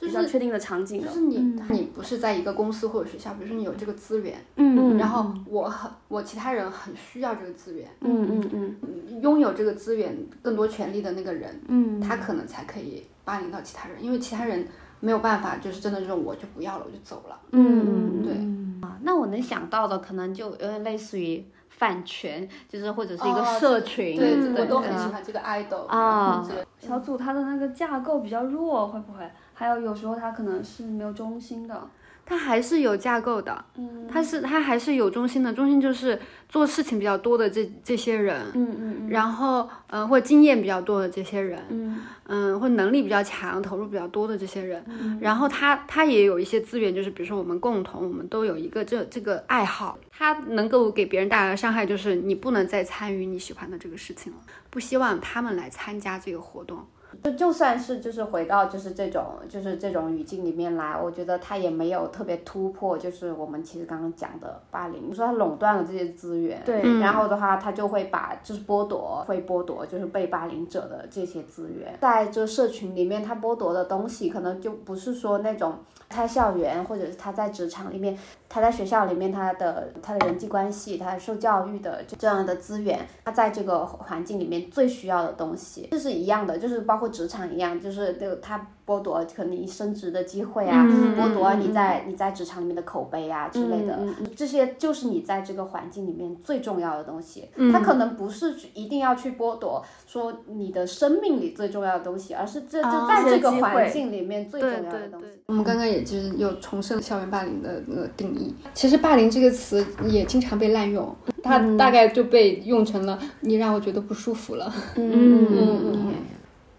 [0.00, 1.08] 比较确定的场景的。
[1.08, 1.14] 就。
[1.14, 1.38] 是你，
[1.70, 9.20] 你不是在一个公司或者学校，比如说你有这个资源，嗯然后我很，我其他人很需要这个资源，嗯嗯嗯。
[9.20, 14.66] 拥有这个资源更多权利的那个人，嗯，他可能才可以霸凌到其他人，因为其他人
[15.00, 17.38] 没有办法，就是真的这种我就不要了，我就走了。
[17.52, 18.22] 嗯。
[18.22, 18.32] 对。
[18.80, 21.44] 啊，那我能想到的可能就有点类似于
[21.80, 29.26] 饭圈，就是或者是一个哦社群，对，嗯我都很呃喜欢这个 idol 啊这个小组它的那个架构比较弱，会不会？
[29.54, 31.88] 还有有时候它可能是没有中心的。
[32.30, 34.06] 它还是有架构的，嗯。
[34.08, 36.16] 它是它还是有中心的，中心就是
[36.48, 39.08] 做事情比较多的这这些人，嗯嗯嗯。
[39.08, 41.98] 然后呃或经验比较多的这些人，嗯。
[42.26, 45.18] 嗯，或能力比较强、投入比较多的这些人，嗯。
[45.20, 54.38] 然后他他也有一些资源，就是比如说我们共同，我们都有一个这这个爱好，他能够给别人带来的伤害就是你不能再参与你喜欢的这个事情了，
[54.70, 56.86] 不希望他们来参加这个活动。
[57.22, 75.74] 就就算是就是回到就是这种就是这种语境里面来，我觉得他也没有特别突破，就是我们其实刚刚讲的霸凌，你说他垄断了这些资源，对，然后的话他就会把就是剥夺，会剥夺就是被霸凌者的这些资源，在这社群里面他剥夺的东西可能就不是说那种。
[76.10, 78.18] 他校园或者是他在职场里面，
[78.48, 88.66] 他在学校里面他的他的人际关系，他受教育的这样的资源，他在这个环境里面最需要的东西，这是一样的，就是包括职场一样，就是就他。
[88.90, 90.84] 剥夺可能你升职的机会啊，
[91.16, 93.96] 剥夺你在你在职场里面的口碑啊之类的，
[94.34, 97.48] 这些就是你在这个环境里面最重要的东西。
[97.72, 105.26] 他可能不是一定要去剥夺说你的生命里最重要的东西，而是这就在这个环境里面最重要的东西。
[105.46, 108.52] 我们刚刚也就是又重申了校园霸凌的那个定义。
[108.74, 111.14] 其实霸凌这个词也经常被滥用，
[111.44, 114.72] 它大概就被用成了你让我觉得不舒服了。
[114.96, 116.14] 嗯嗯嗯。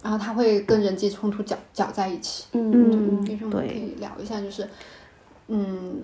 [0.03, 2.45] 然后他会跟人际冲突搅搅在一起。
[2.53, 4.67] 嗯嗯嗯，我们可以聊一下，就是，
[5.47, 6.01] 嗯，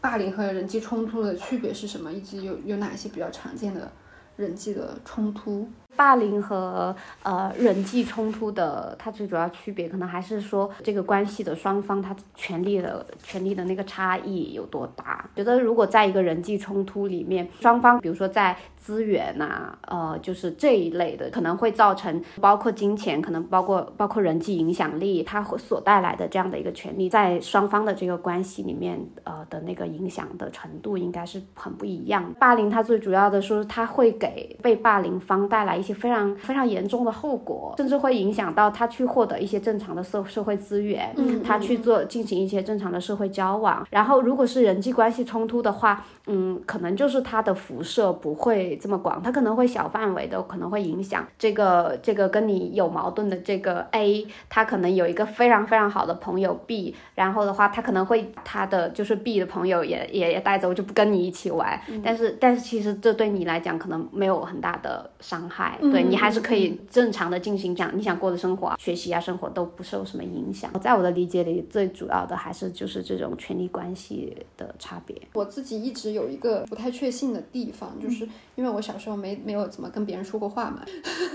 [0.00, 3.90] 霸凌和人际冲突的区别是什么，以及有有哪些比较常见的
[4.36, 5.68] 人际的冲突。
[5.94, 15.28] 霸凌和呃人际冲突的，它最主要区别可能还是说这个关系的双方他权力的权力的那个差异有多大。
[15.36, 32.34] 觉得如果在一个人际冲突里面，双方比如说在资源呐，呃，就是这一类的，可能会造成包括金钱，可能包括包括人际影响力，它所带来的这样的一个权利，在双方的这个关系里面，呃的那个影响的程度应该是很不一样。
[32.40, 35.81] 霸凌它最主要的说，它会给被霸凌方带来。
[35.82, 43.84] 一些非常非常严重的后果，甚至会影响到他去获得一些正常的社社会资源，嗯，他去做进行一些正常的社会交往。
[43.90, 61.80] 然后，如果是人际关系冲突的话，嗯，可能就是他的辐射不会这么广，他可能会小范围的，可能会影响这个这个跟你有矛盾的这个 A，他可能有一个非常非常好的朋友 B，然后的话，他可能会他的就是 B 的朋友也也也带走，就不跟你一起玩。
[62.04, 65.71] 但是但是其实这对你来讲可能没有很大的伤害。
[65.80, 70.70] 对你还是可以正常的进行讲你想过的生活、学习啊，生活都不受什么影响。
[70.80, 75.16] 在我的理解里，最主要的还是就是这种权力关系的差别。
[75.34, 80.84] 我自己一直有一个不太确信的地方，就是因为我小时候没没有怎么跟别人说过话嘛，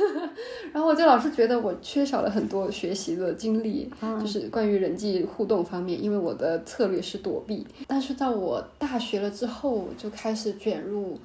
[0.73, 7.65] 然后我就老是觉得我缺少了很多学习的经历，就是关于人际互动方面，因为我的策略是躲避。
[7.87, 11.17] 但是到我大学了之后，就开始卷入。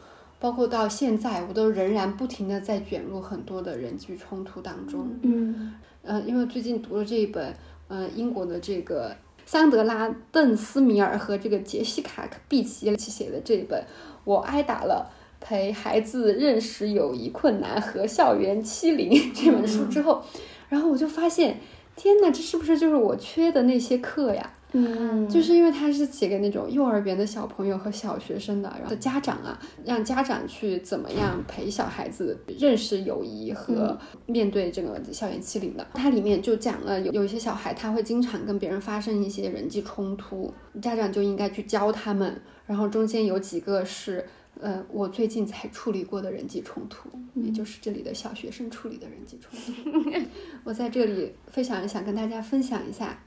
[0.43, 5.09] 包括到现在，我都仍然不停的在卷入很多的人际冲突当中。
[5.23, 5.73] 嗯，
[6.03, 7.55] 呃，因为最近读了这一本，
[7.87, 9.15] 呃，英国的这个
[9.47, 13.81] 桑德拉·邓斯米尔和这个杰西卡·毕奇写的这一本
[14.25, 15.09] 《我挨打了：
[15.41, 20.25] 陪孩子认识友谊困难和校园欺凌》这本书之后，
[20.69, 21.61] 然后我就发现，
[21.95, 24.53] 天哪，这是不是就是我缺的那些课呀？
[24.75, 35.87] 嗯，就是因为他是写给那种幼儿园的小朋友和小学生的，然后家长啊，让家长去怎么样陪小孩子认识友谊和面对这个校园欺凌的。
[35.95, 42.41] 它里面就讲了有有一些小孩他会经常跟别人发生一些人际冲突，家长就应该去教他们。
[42.67, 44.25] 然后中间有几个是，
[44.59, 50.21] 呃，我最近才处理过的人际冲突，也就是这里的小学生处理的人际冲突。
[50.65, 53.23] 我在这里非常想跟大家分享一下。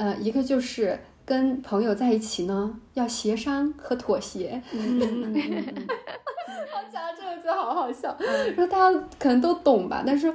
[0.00, 4.62] 呃，一个就是跟朋友在一起呢，要协商和妥协。
[6.92, 8.16] 讲到这个就好好笑，
[8.56, 10.32] 然后大家可能都懂吧，但是，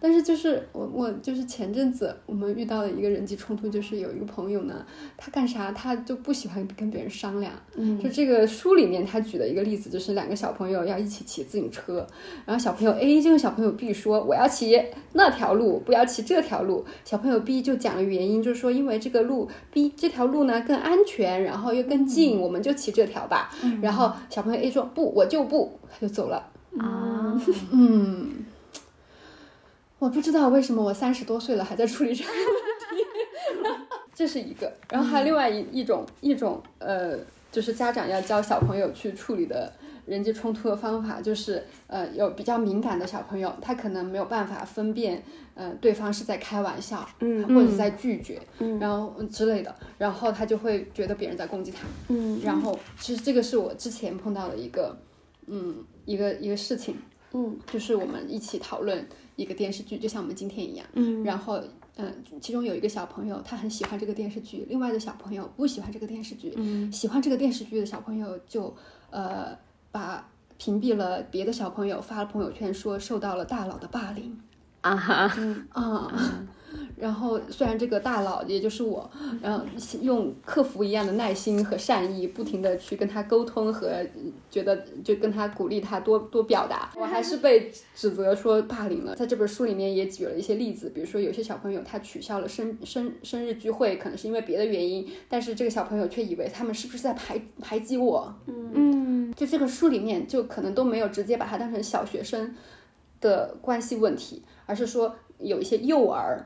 [0.00, 4.84] 但是就是我我就是前阵子我们遇到了一个人际冲突，就是有一个朋友呢，
[5.16, 7.52] 他干啥他就不喜欢跟别人商量。
[7.76, 12.06] 嗯，就这个书里面他举的一个例子，就是两个小朋友要一起骑自行车，
[12.44, 14.82] 然后小朋友 A 就跟小朋友 B 说，我要骑
[15.12, 16.84] 那条路，不要骑这条路。
[17.04, 23.50] 小朋友 B 就讲了原因，就是说因为这个路 B 这条路呢更安全，然后又更近，我们就骑这条吧。
[23.80, 25.77] 然后小朋友 A 说不，我就不。
[25.90, 26.50] 他就走了。
[26.78, 27.40] 啊，
[27.72, 28.44] 嗯，
[29.98, 34.72] 我不知道为什么我三十多岁了还在处理这个问题， 这是一个。
[34.90, 37.18] 然后还有另外一一种一种呃，
[37.50, 39.72] 就是家长要教小朋友去处理的
[40.06, 45.22] 人际冲突的方法，就是呃，有比较敏感的小朋友，他可能没有办法分辨，
[45.54, 54.94] 呃，对方是在开玩笑，嗯，或者是在拒绝，嗯，然后之类的，然后他就会觉得别人在攻击他，嗯，然后其实这个是我之前碰到的一个。
[55.50, 56.96] 嗯，一个一个事情，
[57.32, 61.62] 嗯，就是我们一起讨论一个电视剧，就像我们今天一样，嗯，然后，
[61.96, 68.74] 嗯，其中有一个小朋友他很喜欢这个电视剧，另外的小朋友不喜欢这个电视剧，嗯，喜欢这个电视剧的小朋友就，
[69.10, 69.56] 呃，
[69.90, 70.28] 把
[70.58, 74.38] 屏蔽了别的小朋友，发了朋友圈说受到了大佬的霸凌。
[74.80, 76.46] 啊哈，嗯啊。
[77.00, 79.08] 然后，虽然这个大佬也就是我，
[79.40, 79.64] 然后
[80.02, 84.04] 用客服一样的耐心和善意，不停的去跟他沟通和
[84.50, 89.14] 觉得就跟他鼓励他多多表达，我还是被指责说霸凌了。
[89.14, 98.34] 在这本书里面也举了一些例子，比如说有些小朋友他取消了生生生日聚会，可能是因为别的原因，但是这个小朋友却以为他们是不是在排排挤我？
[98.46, 102.54] 嗯，就这个书里面就可能都没有直接把它当成小学生
[103.20, 106.44] 的关系问题，而是说有一些幼儿。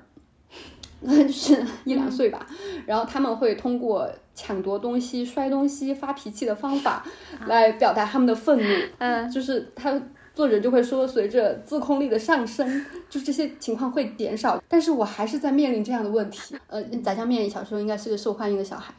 [1.30, 2.46] 是一两岁吧，
[2.86, 7.04] 然后他们会通过抢夺东西、摔东西、发脾气的方法
[7.46, 8.64] 来表达他们的愤怒。
[8.98, 10.00] 嗯，就是他
[10.34, 14.62] 作者就会说，随着自控力的上升，就这些情况会减少。
[14.68, 16.56] 但是我还是在面临这样的问题。
[16.68, 18.94] 呃，炸酱面小时候应该是个受欢迎的小孩，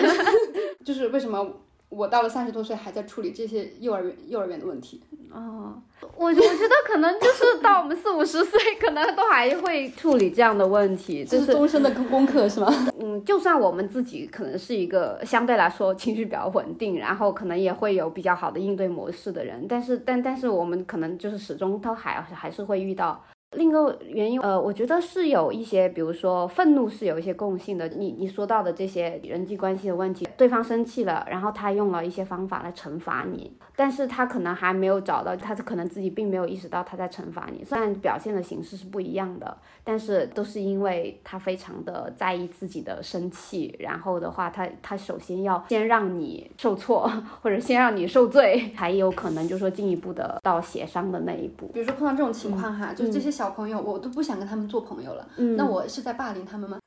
[0.84, 1.46] 就是为什么
[1.88, 5.02] 我到了三十多岁还在处理这些幼儿园幼儿园的问题？
[5.36, 5.74] 哦，
[6.16, 12.72] 我我觉得可能就是到我们四五十岁，可能都还会处理这样的问题，这是终身的功课，是吗？
[12.98, 23.22] 嗯，就算我们自己可能是一个相对来说情绪比较稳定，然后可能也会有比较好的应对模式的人，但是但但是我们可能就是始终都还还是会遇到。
[23.52, 27.86] 另一个原因，呃，我觉得是有一些，比如说愤怒是有一些共性的。
[27.88, 37.64] 你你说到的这些人际关系的问题，对方生气了，然后他用了一些方法来惩罚你，但是他可能还没有找到，他可能自己并没有意识到他在惩罚你。
[37.64, 51.68] 虽然表现的形式是不一样的，但是都是因为他非常的在意自己的生气，然后的话，他他首先要先让你受挫，或者先让你受罪，才有可能就说进一步的到协商的那一步。
[51.68, 53.50] 比如说碰到这种情况哈，就这些小。
[53.56, 55.26] 朋友，我都不想跟他们做朋友了。
[55.38, 56.78] 嗯那我是在霸凌他们吗？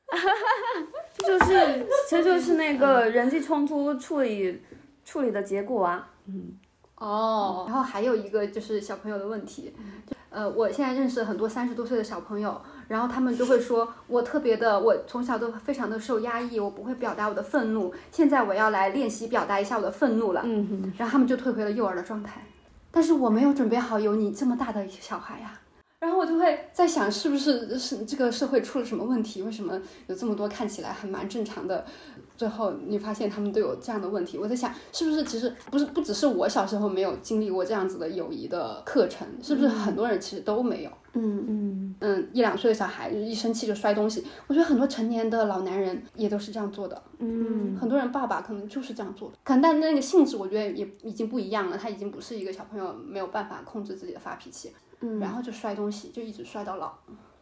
[1.17, 4.61] 这 就是，这就是那个人际冲突处理
[5.03, 6.09] 处理的结果啊。
[6.27, 6.51] 嗯，
[6.95, 9.73] 哦，然后还有一个就是小朋友的问题。
[10.29, 17.91] 呃，我现在认识很多三十多岁的小朋友，然后他们就会说，我特别的，我从小都非常的受压抑，我不会表达我的愤怒。
[18.11, 20.41] 现在我要来练习表达一下我的愤怒了。
[20.43, 22.41] 嗯然后他们就退回了幼儿的状态。
[22.91, 25.59] 但是我没有准备好有你这么大的小孩呀。
[25.99, 29.41] 然后我就会在想，是不是是这个社会出了什么问题？
[29.41, 31.85] 为什么有这么多看起来还蛮正常的，
[32.37, 34.37] 最后你发现他们都有这样的问题？
[34.37, 40.91] 我在想，是不是其实不是不只是我小时候没有经历过这样子的友谊的课程，是不是很多人其实都没有？
[41.13, 47.01] 嗯嗯嗯，一两岁的小孩一生气就摔东西，我觉得很多成年的老男人也都是这样做的。
[47.17, 54.71] 嗯，很多人爸爸可能就是这样做的，可能但那个性质我觉得也已经不一样了，他已经不是一个小朋友没有办法控制自己的发脾气。
[55.01, 56.93] 嗯，然后就摔东西，就一直摔到老。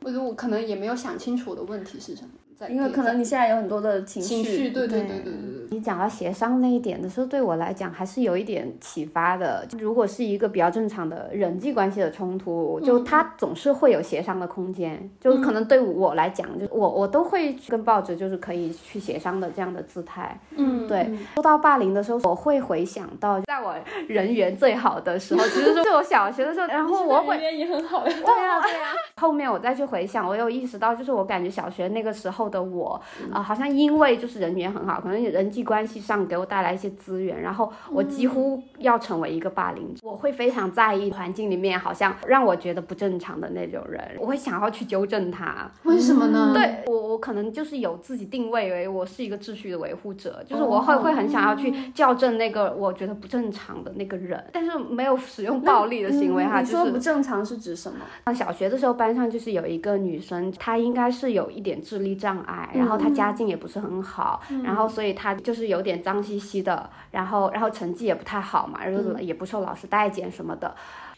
[0.01, 2.29] 我觉得我可能也没有想清楚我的问题是什么。
[2.69, 5.33] 因为可能你现在有很多的情绪，对对对对对。
[5.69, 9.65] 你讲到协商那一点的时候，对我来讲还是有一点启发的。
[9.67, 15.09] 就如果是一个比较正常的人际关系的冲突，就它总是会有协商的空间。
[15.19, 20.39] 就可能对我来讲，就我我都会跟抱着就是可以去协商的这样的姿态。
[20.55, 21.15] 嗯，对。
[21.35, 23.75] 说到霸凌的时候，我会回想到在我
[24.07, 28.15] 人缘最好的时候，其实是我小学的时候，然后我会人缘也很好呀。
[28.25, 28.87] 对呀对呀。
[29.17, 32.46] 后面我再去回想，我有意识到，就是我感觉小学那个时候。
[32.49, 32.99] 的我
[33.31, 40.01] 啊，好像因为就是人缘很好，可能人际关系上给我带来一些资源，然后我几乎要成为一个霸凌者。
[40.03, 45.69] 我会非常在意环境里面好像让我觉得不正常的那种人，我会想要去纠正他。
[45.83, 46.51] 为什么呢？
[46.53, 56.61] 对我，我可能就是有自己定位为我是一个秩序的维护者，就是我会会很想要去校正那个我觉得不正常的那个人，但是没有使用暴力的行为哈。
[56.61, 57.99] 你说不正常是指什么？
[58.25, 62.36] 那小学的时候班上就是有一个女生，她应该是有一点智力障。
[62.45, 70.75] 障然后他家境也不是很好，然后所以他就是有点脏兮兮的，然后然后成绩也不太好嘛，然后也不受老师待见什么的。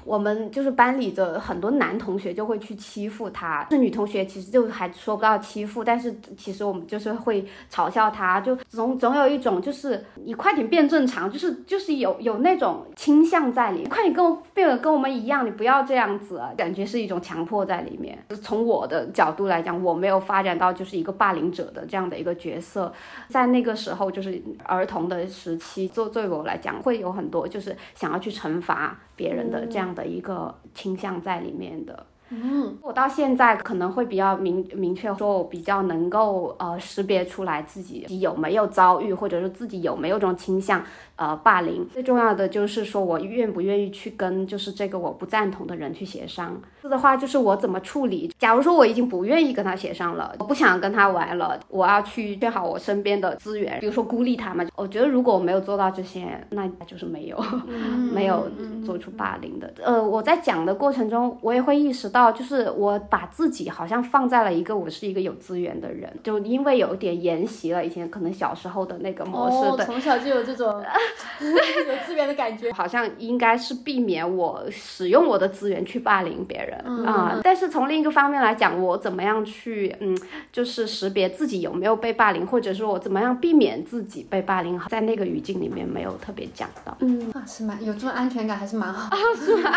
[0.09, 18.17] 我们就是班里的很多男同学就会去欺负他，是女同学其实就还说不到欺负，但是其实我们就是会嘲笑他，就总总有一种就是你快点变正常，就是就是有有那种倾向在里，快点跟我变得跟我们一样，你不要这样子，感觉是一种强迫在里面。
[18.41, 22.91] 从我的角度来讲，我没有发展到就是一个霸凌者的这样的一个角色，
[23.27, 28.97] 在那个时候就是儿童的时期，作作为我来讲，会有很多就是想要去惩罚。
[29.19, 40.83] 别人的这样的一个倾向在里面的，嗯，我到现在可能会比较明明确说，我比较能够呃识别出来自己有没有遭遇，或者是自己有没有这种倾向，
[41.15, 41.87] 呃，霸凌。
[41.89, 46.61] 最重要的就是说我愿不愿意去跟就是这个我不赞同的人去协商。
[46.87, 48.31] 的话就是我怎么处理。
[48.37, 54.63] 假如说我已经不愿意跟他协商了，我不想跟他玩了，我要去圈好我身边的资源，比如说孤立他嘛。
[54.75, 57.37] 我觉得如果我没有做到这些，那就是没有
[58.13, 58.47] 没有
[58.85, 59.73] 做出霸凌的。
[59.83, 70.67] 呃，我在讲的过程中，我也会意识到，就是我把自己好像放在了一个我是一个有资源的人，就因为有点沿袭了以前可能小时候的那个模式，对，从小就有这种
[71.41, 76.68] 有资源的感觉，好像应该是避免我使用我的资源去霸凌别人。
[76.77, 77.39] 啊！
[77.43, 80.17] 但是从另一个方面来讲，我怎么样去嗯，
[80.51, 86.95] 就是识别自己有没有被霸凌，或者说我怎么样避免自己被霸凌，在那个语境里面没有特别讲到。
[86.99, 89.15] 嗯，是蛮有这种安全感，还是蛮好。
[89.35, 89.71] 是吗？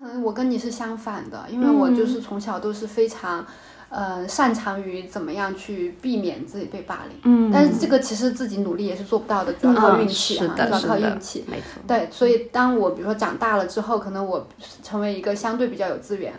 [0.00, 3.44] 嗯，我跟你是相反的，因为我就是从小都是非常。
[3.88, 11.80] 呃，擅长于怎么样去避免自己被霸凌，嗯，但是这个其实自己努力也是做不到的，主要靠运气啊，主要靠运气，没错。
[11.86, 14.46] 对，所以当我比如说长大了之后，可能我
[14.82, 16.32] 成为一个相对比较有资源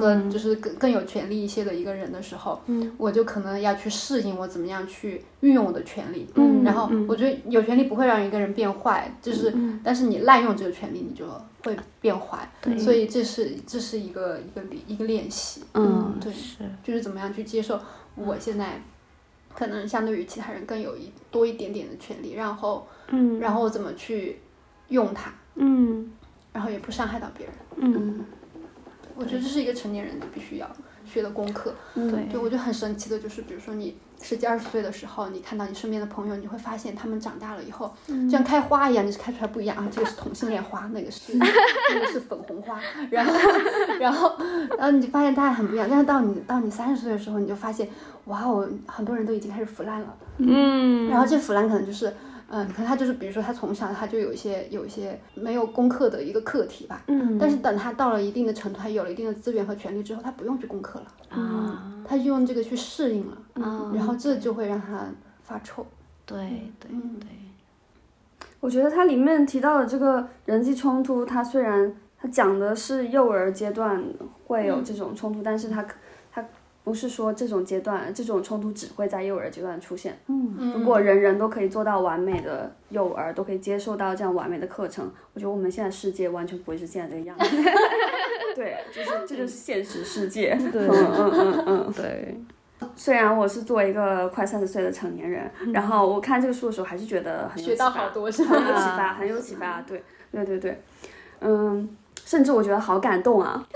[0.00, 11.24] 和就是更更有权利一些的一个人的时候，嗯，我就可能要去适应我怎么样去运用我的权利，嗯，然后我觉得有权利不会让一个人变坏，就是但是你滥用这个权利，你就。
[11.66, 12.48] 会变坏，
[12.78, 17.80] 所以这是这是一个一个一个练习，嗯，对，是，就是怎么样去接受
[18.14, 18.80] 我现在
[19.52, 24.38] 可能相对于其他人更有一多一点点的权利，然后，嗯，然后怎么去
[24.88, 26.12] 用它，嗯，
[26.52, 28.24] 然后也不伤害到别人，嗯，
[29.16, 30.70] 我觉得这是一个成年人的必须要
[31.06, 33.96] 学的功课，对，就我觉得很神奇的就是，比如说你。
[34.22, 39.86] 十几二十岁的时候，你看到你身边的朋友，你会发现他们长大了以后，就像开花一样，你是开出来不一样啊。
[39.92, 42.80] 这个是同性恋花，那个是 那个是粉红花，
[43.10, 43.34] 然后
[44.00, 44.34] 然后
[44.78, 45.86] 然后你就发现大家很不一样。
[45.88, 47.86] 但是到你到你三十岁的时候，你就发现，
[48.24, 50.16] 哇哦，很多人都已经开始腐烂了。
[50.38, 52.10] 嗯，然后这腐烂可能就是。
[52.48, 57.02] 嗯，可能他就是，比如说他从小他就有一些有一些没有攻克的一个课题吧。
[57.08, 57.36] 嗯。
[57.38, 61.06] 但是等他到了一定的程度，他有了一定的资源和权利之后，他不用去攻克了。
[61.28, 61.92] 啊。
[62.06, 63.36] 他就用这个去适应了。
[63.54, 63.90] 啊。
[63.94, 65.06] 然后这就会让他
[65.42, 65.84] 发臭。
[66.24, 66.36] 对
[66.78, 67.28] 对对。
[68.60, 74.02] 我觉得它里面提到的这个人际冲突，它虽然它讲的是幼儿阶段
[74.46, 75.94] 会有这种冲突，但是它它。
[76.86, 80.16] 不是说这种阶段，这种冲突只会在幼儿阶段出现。
[80.28, 87.44] 嗯，如果人人都可以做到完美的幼儿，都可以接受到这样完美的课程，我觉得我们现在世界完全不会是现在这个样子。
[88.54, 90.56] 对，就是这就是现实世界。
[90.72, 92.40] 对，嗯嗯嗯嗯，对。
[92.94, 99.82] 虽然我是作为一个快三十岁的成年人，然后我看这个书的时候，还是觉得很学到好多，是很有启发，很有启发。
[99.82, 100.80] 对，对对对，
[101.40, 101.88] 嗯，
[102.24, 103.66] 甚至我觉得好感动啊。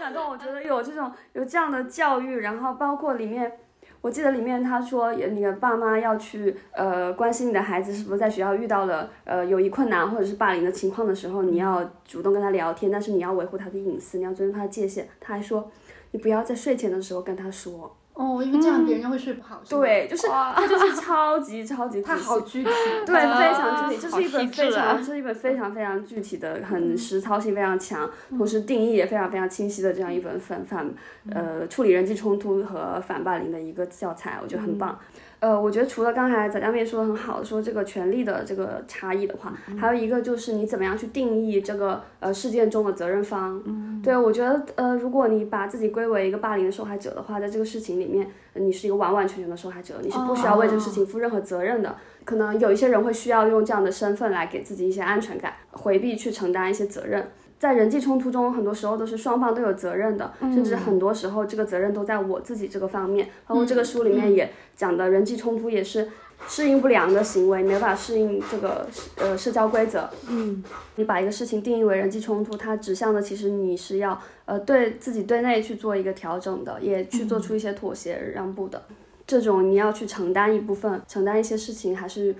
[0.00, 3.52] 感动，我觉得有这种有这样的教育，然后包括里面，
[4.00, 15.06] 我记得里面他说，你的爸妈要去呃关心你的孩子是不是在学校遇到了呃友谊困难或者是霸凌的情况的时候，你要主动跟他聊天，但是你要维护他的隐私，你要尊重他的界限。
[15.20, 15.70] 他还说，
[16.12, 17.94] 你不要在睡前的时候跟他说。
[18.14, 19.62] 哦，因为这样别人会睡不好。
[19.68, 22.70] 对，就是他就是超级超级，他好具体，
[23.06, 24.00] 对，非常具体。
[24.02, 30.86] 这是一本非常，这是一本非常非常具体的，很实操性非常强，同时定义也非常非常清晰的这样一本反反
[31.32, 34.98] 呃处理人际冲突和反霸凌的一个教材，我觉得很棒。
[35.40, 43.60] 呃，我觉得除了刚才贾佳妹说的很好，说这个权利的这个差异的话，还有一个就是你怎么样去定义这个呃事件中的责任方。
[43.64, 51.96] 嗯，对，我觉得呃，如果你把自己归为一个霸凌的受害者的话，在这个事情里面，你是一个完完全全的受害者，你是不需要为这个事情负任何责任的。
[52.22, 57.26] 可能有一些人会需要用这样的身份来给自己一些安全感，回避去承担一些责任。
[57.60, 63.28] 在人际冲突中，很多时候都是双方都有责任的，甚至很多时候这个责任都在我自己这个方面。
[63.46, 66.08] 包括这个书里面也讲的人际冲突也是
[66.48, 70.08] 适应不良的行为，没法适应这个呃社交规则。
[70.30, 70.64] 嗯，
[70.96, 78.82] 你把一个事情定义为人际冲突，它指向的其实你是要呃对自己对内去做一个调整的，也去做出一些妥协让步的。
[79.26, 82.34] 这种你要去承担一部分，承担一些事情，还是。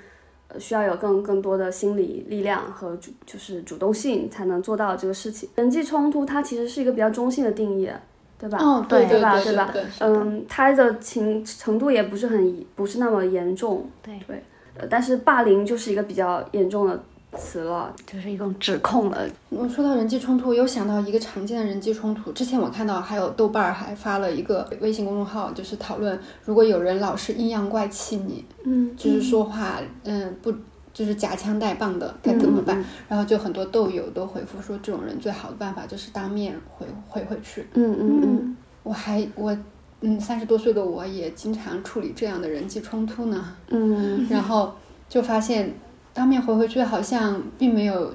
[0.58, 5.48] 需要有更更多的心理力量和主就是主动性才能做到这个事情。
[5.56, 7.88] 人际冲突它其实是一个比较中性的定义，
[8.38, 8.58] 对吧？
[8.58, 9.40] 哦，对对吧？
[9.40, 9.72] 对吧？
[10.00, 13.88] 嗯，它的情程度也不是很不是那么严重。
[14.02, 14.42] 对对，
[14.78, 17.02] 呃，但是霸凌就是一个比较严重的。
[17.36, 19.24] 词了，就是一种指控了。
[19.50, 22.32] 我说到人际冲突，我又想到一个常见的人际冲突。
[22.32, 30.52] 之前我看到还有豆瓣儿还发了一个微信公众号，就是讨论如果有人老是阴阳怪气你，嗯，就是说话，嗯，不，
[30.92, 32.84] 就是夹枪带棒的，该怎么办？
[33.08, 37.66] 然后就很多豆友都回复说，这种人最好的办法就是当面回回回去。
[37.74, 39.56] 嗯嗯嗯，我还我，
[40.00, 43.54] 嗯，三十多岁的我也经常处理这样的人际冲突呢。
[43.68, 44.74] 嗯，然后
[45.08, 45.72] 就发现。
[46.12, 48.14] 当面回回去好像并没有，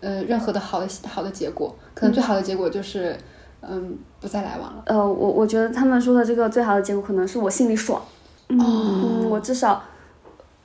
[0.00, 1.74] 呃，任何的好的好的结果。
[1.94, 3.16] 可能最好的结果就是，
[3.60, 4.82] 嗯，不再来往了。
[4.86, 8.00] 呃，我我觉得他们说的这个最好的结果，可能是我心里爽。
[8.48, 9.82] 嗯，我至少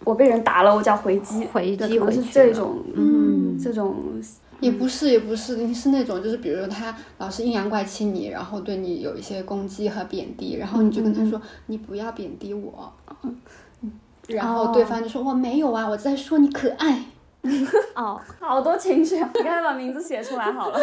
[0.04, 3.96] 我被人打了，我就要回击，回击回是这种，嗯，这种
[4.60, 12.92] 也不是也不是，你是那种就是比如他老是阴阳怪气你，然后对你有一些攻击和贬低，然后你就跟他说你不要贬低我，
[14.28, 17.04] 然后对方就说我没有啊，我在说你可爱。
[17.94, 20.80] 哦，好多情绪，你赶紧把名字写出来好了。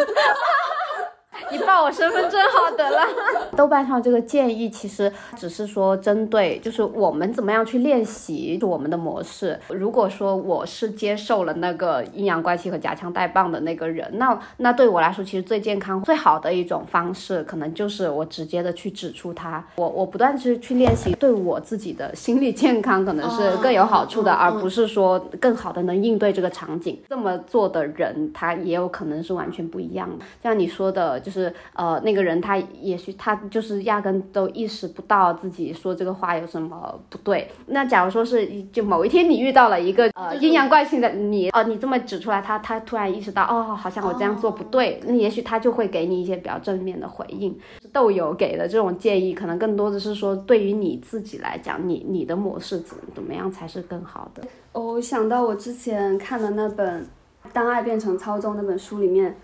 [1.51, 3.01] 你报我身份证号得了。
[3.57, 9.59] 豆瓣上这个建议其实只是说针对，就是我们怎么样去练习我们的模式。
[9.69, 19.63] 如果说我是接受了那个阴阳怪气和夹枪带棒的那个人，那那对我来说，其实最健康、最好的一种方式，可能就是我直接的去指出他。
[19.75, 27.01] 我我不断去去练习，对我自己的心理健康可能是更有好处的，而不是说更好的能应对这个场景。
[27.09, 30.25] 这么做的人，他也有可能是完全不一样的。
[30.41, 31.22] 像你说的。
[31.23, 37.49] 就是呃，那个人他也许他就是压根都意识不到自己说这个话有什么不对。
[37.67, 47.57] 那假如说是就某一天你遇到了一个呃阴阳怪气的你，哦，你这么指出来，他他突然意识到哦，好像我这样做不对，那也许他就会给你一些比较正面的回应。
[47.93, 54.43] 豆友给的这种建议，可能更多的是说对于你自己来讲，你你的模式怎怎么样才是更好的。
[54.73, 57.03] 我想到我之前看的那本
[57.53, 59.37] 《当爱变成操纵》那本书里面。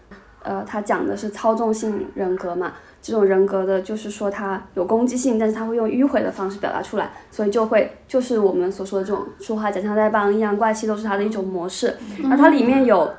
[0.43, 11.95] 呃，他讲的是操纵性人格嘛，这种人格的，就是说他有攻击性，但是他会用迂回的方式表达出来，所以就会就是我们所说的这种说话夹枪带棒、阴阳怪气，都是他的一种模式。
[12.29, 13.11] 而它里面有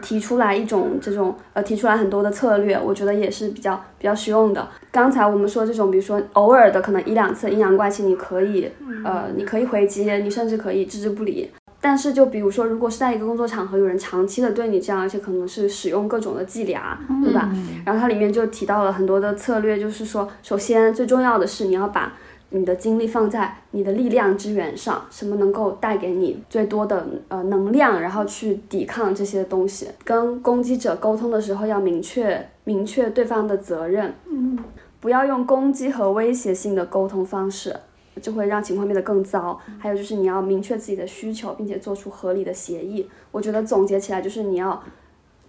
[0.00, 4.66] 提出来一种这种呃，提出来很多的策略，我觉得也是比较比较实用的。
[4.90, 8.70] 刚才我们说这种，比如说偶尔的可能一两次阴阳怪气，你可以
[9.04, 11.50] 呃，你可以回击，你甚至可以置之不理。
[11.84, 17.50] 但是，就比如说，如果是在一个工作场合，有人长期的对你这样，而且可能是使用各种的伎俩，对吧？
[17.84, 22.12] 然后它里面就提到了很多的策略，就是说，首先最重要的是你要把
[22.50, 29.88] 你的精力放在你的力量之源上，什么能够带给你最多的呃能量，然后去抵抗这些东西。
[30.04, 34.56] 跟攻击者沟通的时候，要明确明确对方的责任，嗯，
[35.00, 37.74] 不要用攻击和威胁性的沟通方式。
[38.20, 39.58] 就会让情况变得更糟。
[39.78, 43.08] 还有就是你要明确自己的需求，并且做出合理的协议。
[43.30, 44.82] 我觉得总结起来就是你要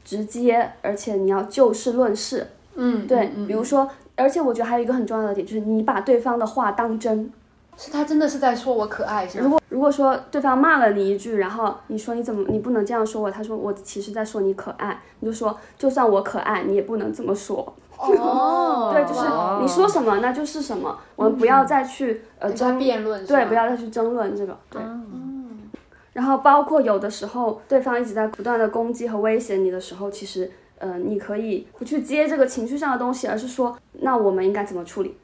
[0.03, 2.47] 直接，而且你要就事论事。
[2.75, 3.31] 嗯，对。
[3.47, 7.31] 比如说，而且我觉得还有一个很重要的点，就是你把对方的话当真。
[7.75, 13.31] 是他真的是在说我可爱，是如果如果说对方骂了你一句，然后你说你怎么你不能这样说我？
[13.31, 15.01] 他说我其实在说你可爱。
[15.21, 17.73] 你就说就算我可爱，你也不能这么说。
[18.17, 19.27] 哦， 对，就是
[19.61, 25.69] 你说什么那就是什么，我们不要再去呃争辩论，对，不要再去争论这个，对，嗯。
[26.13, 35.17] 然后包括有的时候对方一直在不断的攻击和威胁你的时候，其实呃你可以不去接这个情绪上的东西，而是说那我们应该怎么处理？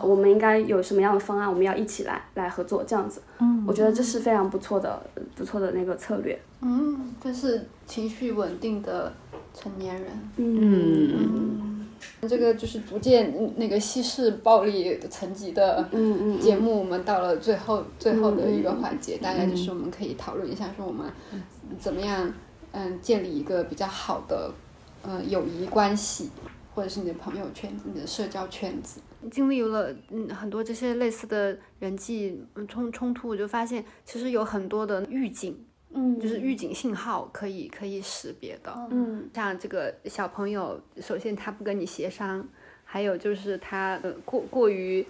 [0.00, 1.48] 我们应该有什么样的方案？
[1.48, 3.20] 我们要一起来来合作，这样子。
[3.40, 5.02] 嗯，我觉得这是非常不错的
[5.34, 6.40] 不错的那个策略。
[6.60, 9.12] 嗯，这是情绪稳定的
[9.52, 10.06] 成年人。
[10.36, 11.69] 嗯。
[12.28, 15.88] 这个就是逐渐那个稀释暴力层级的
[16.40, 21.10] 节目，我们到了最后最后的一个环节，大概就是我们可以讨论一下，说我们
[21.78, 22.32] 怎么样
[22.72, 24.52] 嗯建立一个比较好的
[25.02, 26.30] 嗯友谊关系，
[26.74, 29.00] 或者是你的朋友圈、你的社交圈子。
[29.30, 35.64] 经历了嗯很多这些类似的人际冲冲突，我就发现其实有很多的预警。
[35.92, 38.72] 嗯，就是预警信号可以可以识别的。
[38.90, 42.46] 嗯，像这个小朋友，首先他不跟你协商，
[42.84, 45.04] 还有就是他呃过过于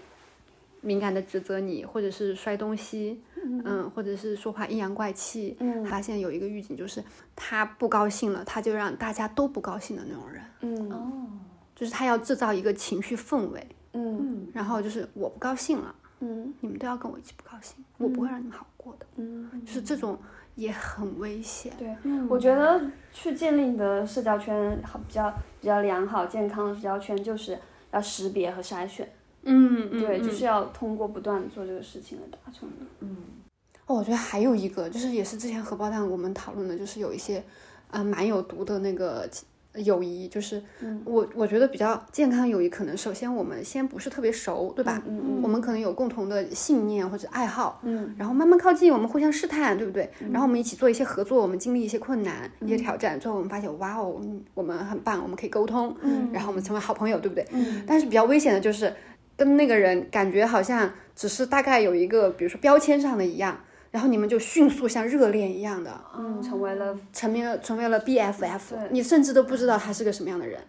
[0.81, 5.55] 敏感的指责你，或者是摔东西，嗯，或者是说话阴阳怪气。
[5.61, 7.05] 嗯，发现有一个预警，就是
[7.37, 10.43] 他不高兴了，他就让大家都不高兴的那种人。
[10.63, 11.29] 嗯哦，
[11.77, 13.67] 就是他要制造一个情绪氛围。
[13.93, 19.07] 嗯，然后就是我不高兴了，嗯，你们都要跟我一起不高兴，我不会让你们好过的。
[19.17, 20.19] 嗯，就是这种。
[20.61, 21.73] 也很危险。
[21.79, 21.97] 对，
[22.29, 22.81] 我觉得
[23.13, 25.31] 去建立你的社交圈好比较
[25.61, 27.59] 比较良好健康的社交圈，就是
[27.91, 29.11] 要识别和筛选。
[29.43, 32.87] 嗯对，就是要通过不断做这个事情来达成的。
[33.01, 33.17] 嗯，
[33.87, 37.43] 哦，我觉得还有一个，就是也是之前荷包蛋我们讨论的，就是有一些
[37.91, 39.27] 呃蛮有毒的那个。
[39.77, 40.61] 友谊就是
[41.05, 45.01] 我，我觉得比较健康友谊，可能首先我们先不是特别熟，对吧？
[45.07, 45.41] 嗯嗯。
[45.43, 48.13] 我们可能有共同的信念或者爱好，嗯。
[48.19, 50.11] 然后慢慢靠近，我们互相试探，对不对？
[50.33, 54.21] 然后我们一起做一些合作，我们经历一些困难、一些挑战，最后我们发现，哇哦，
[54.55, 56.29] 我们很棒，我们可以沟通，嗯。
[56.33, 57.47] 然后我们成为好朋友，对不对？
[57.53, 57.85] 嗯。
[57.87, 58.93] 但是比较危险的就是
[59.37, 63.59] 跟那个人感觉好像只是大概有一个，比如说标签上的一样。
[63.91, 70.61] 然后你们就迅速像热恋一样的，嗯，成为了成为了成为了 BFF，你甚至都不知道他是个什么样的人。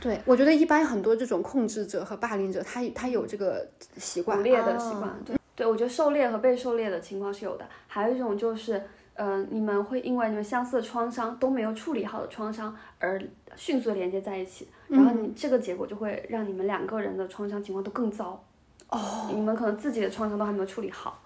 [0.00, 3.66] 对，我觉得一般很多这种控制者和霸凌者，他他有这个
[3.96, 4.44] 习惯捕。
[4.44, 5.10] 猎的习惯。
[5.24, 7.64] 对对，我觉得狩猎和被狩猎的情况是有的。
[7.86, 8.82] 还有一种就是，
[9.14, 13.22] 嗯、你们会因为你们相似的创伤都没有处理好的创伤而
[13.56, 18.44] 迅速连接在一起，然后你这个结果就会让你们两个人的创伤情况都更糟。
[18.90, 21.22] 哦，你们可能自己的创伤都还没有处理好。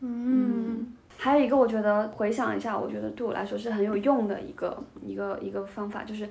[0.00, 0.86] 嗯，
[1.16, 6.28] 还有一个，我觉得回想一下，我觉得对我来说是很有用的一个一个一个方法，就是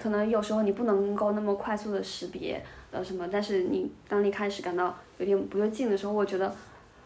[0.00, 6.54] 可能有时候你不能够那么快速的识别呃什么，但是你当你开始感到有点不对劲的时候，我觉得，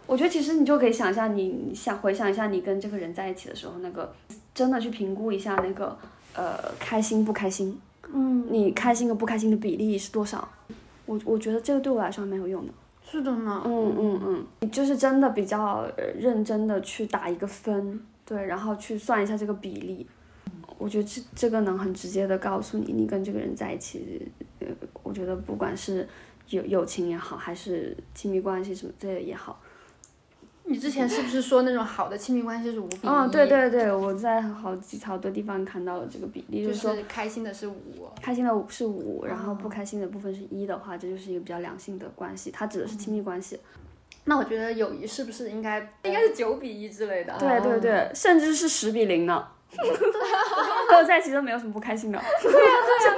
[0.06, 4.14] 我觉得其实你就可以想一下你，你想回想一下你跟这个人在一起的时候，那个
[4.54, 5.96] 真的去评估一下那个
[6.34, 7.80] 呃开心不开心，
[8.12, 10.46] 嗯，你开心和不开心的比例是多少？
[11.06, 12.72] 我我觉得这个对我来说还蛮有用的。
[13.10, 13.62] 是的呢。
[13.64, 20.06] 嗯嗯嗯，你就是真的比较认真的去打一个分，对，然后去算一下这个比例。
[20.76, 24.30] 我觉得这这个能很直接的告诉你，你跟这个人在一起，
[24.60, 24.66] 呃，
[25.02, 26.06] 我觉得不管是
[26.50, 29.60] 友友情也好，还是亲密关系什么这也好，
[30.68, 33.00] 你之前是不是说那种好的亲密关系是五比一？
[33.08, 37.74] 嗯，对，对对，我在好几好多地方看到了这个比例，就就是说是开心的是五。
[38.20, 43.58] 开心的是五，然后不开心的部分是一的话，这就是一个比较良性的关系，它指的是亲密关系。
[44.24, 47.34] 那我觉得友谊是不是应该应该是九比一之类的？
[47.38, 49.46] 对对对，甚至是十比零呢。
[50.88, 52.18] 和我在一起都没有什么不开心的。
[52.42, 52.58] 对呀、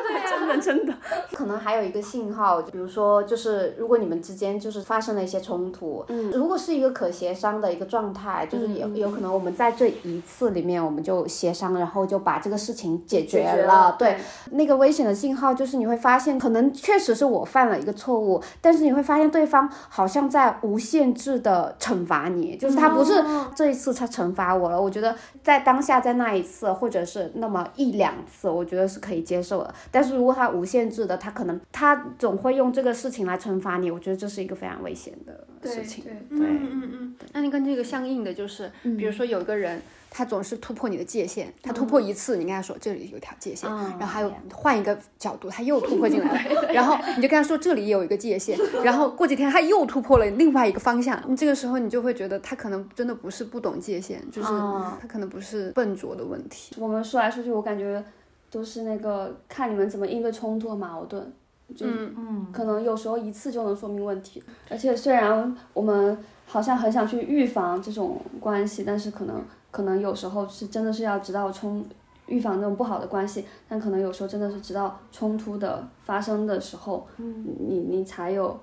[0.09, 0.94] 对呀、 真的真的。
[1.32, 13.74] 可能还有一个信号，比如说，就是如果你们之间就是发生了一些冲突，嗯，如果是一个可协商的一个状态，就是有有可能我们在这一次里面我们就协商，然后就把这个事情解决解决了。
[13.90, 14.18] 了对，
[14.51, 23.24] 那个危险的信号就是你会发现，可能确实是我犯了一个错误，但是你会发现对方好像在无限制的惩罚你，就是他不是
[23.55, 29.74] 这一次他惩罚我了，我觉得在当下在那一次或者是那么一两次，我觉得是可以接受的。
[29.91, 36.05] 但是如果他无限制的，他可能他总会用这个事情来惩罚你，我觉得这是一个非常危险的事情。
[36.05, 37.16] 对嗯嗯嗯。
[37.32, 39.80] 那你跟这个相应的就是，比如说有一个人。
[40.11, 56.74] 他总是突破你的界限，他突破一次，你跟他说这里有一条界限，然后还有换一个角度，他又突破进来 了，然后你就跟他说这里也有一个界限，然后过几天他又突破了另外一个方向，你这个时候你就会觉得他可能真的不是不懂界限，就是他可能不是笨拙的问题。
[56.78, 58.04] 我们说来说去，我感觉
[58.50, 61.32] 都是那个看你们怎么应对冲突和矛盾。
[61.76, 64.42] 就嗯，可能有时候一次就能说明问题。
[64.68, 69.40] 而且虽然我们好像很想去预防这种关系，但是可能
[69.70, 71.84] 可能有时候是真的是要直到冲
[72.26, 78.58] 预防那种不好的关系，但可能有时候真的是直到冲突的发生的时候，嗯，你你才有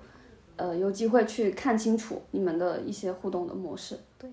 [0.55, 3.97] 呃有机会去看清楚你们的一些互动的模式。
[4.17, 4.29] 对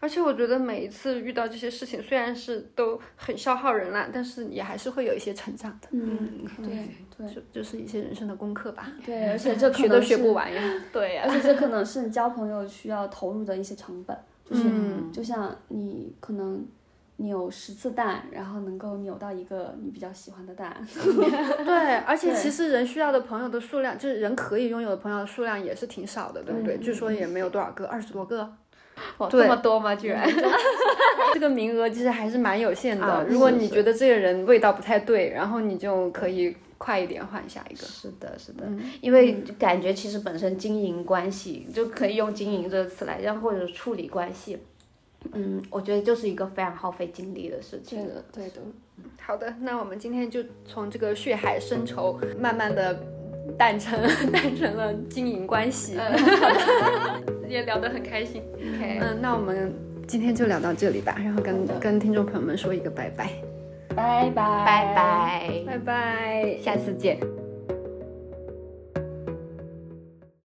[0.00, 5.88] 而且我觉得每一次遇到这些事情，虽然是都很消耗人啦，但是也还是会有一些成长的。
[5.92, 8.92] 嗯，对对就就是一些人生的功课吧。
[9.06, 10.62] 对，而且这可学都能学不完呀。
[10.92, 14.14] 对呀、而且这可能是你交朋友需要投入的一些成本，
[14.44, 16.66] 就是、嗯就像你可能
[17.16, 20.76] 扭十次蛋，然后能够扭到一个你比较喜欢的蛋。
[21.64, 26.76] 对，而且其实人需要的朋友的数量，就是人可以拥有的朋友的数量也是挺少的，对不对？
[26.78, 28.52] 据说也没有多少个，二十多个。
[29.18, 29.94] 哇，这么多吗？
[29.94, 30.28] 居然？
[31.32, 33.04] 这个名额其实还是蛮有限的。
[33.04, 37.84] 啊如果你觉得这个人味道不太对，然后你就可以快一点换下一个。
[37.84, 38.66] 是的，是的，
[39.00, 44.58] 因为感觉其实本身经营关系就可以用经营这个词来讲，或者处理关系。
[45.32, 48.06] 嗯，我觉得就是一个非常耗费精力的事情。
[48.06, 48.60] 的，对的。
[49.18, 53.00] 好的，那我们今天就从这个血海深仇，慢慢的
[53.56, 53.98] 淡成
[54.30, 55.96] 诞成了经营关系，
[57.48, 58.42] 也聊得很开心。
[58.58, 59.74] OK，嗯，那我们
[60.06, 63.30] 今天就聊到这里吧，然后跟跟听众朋友们说一个拜拜，
[63.94, 66.58] 拜拜，拜拜，拜拜。
[66.60, 67.43] 下次见。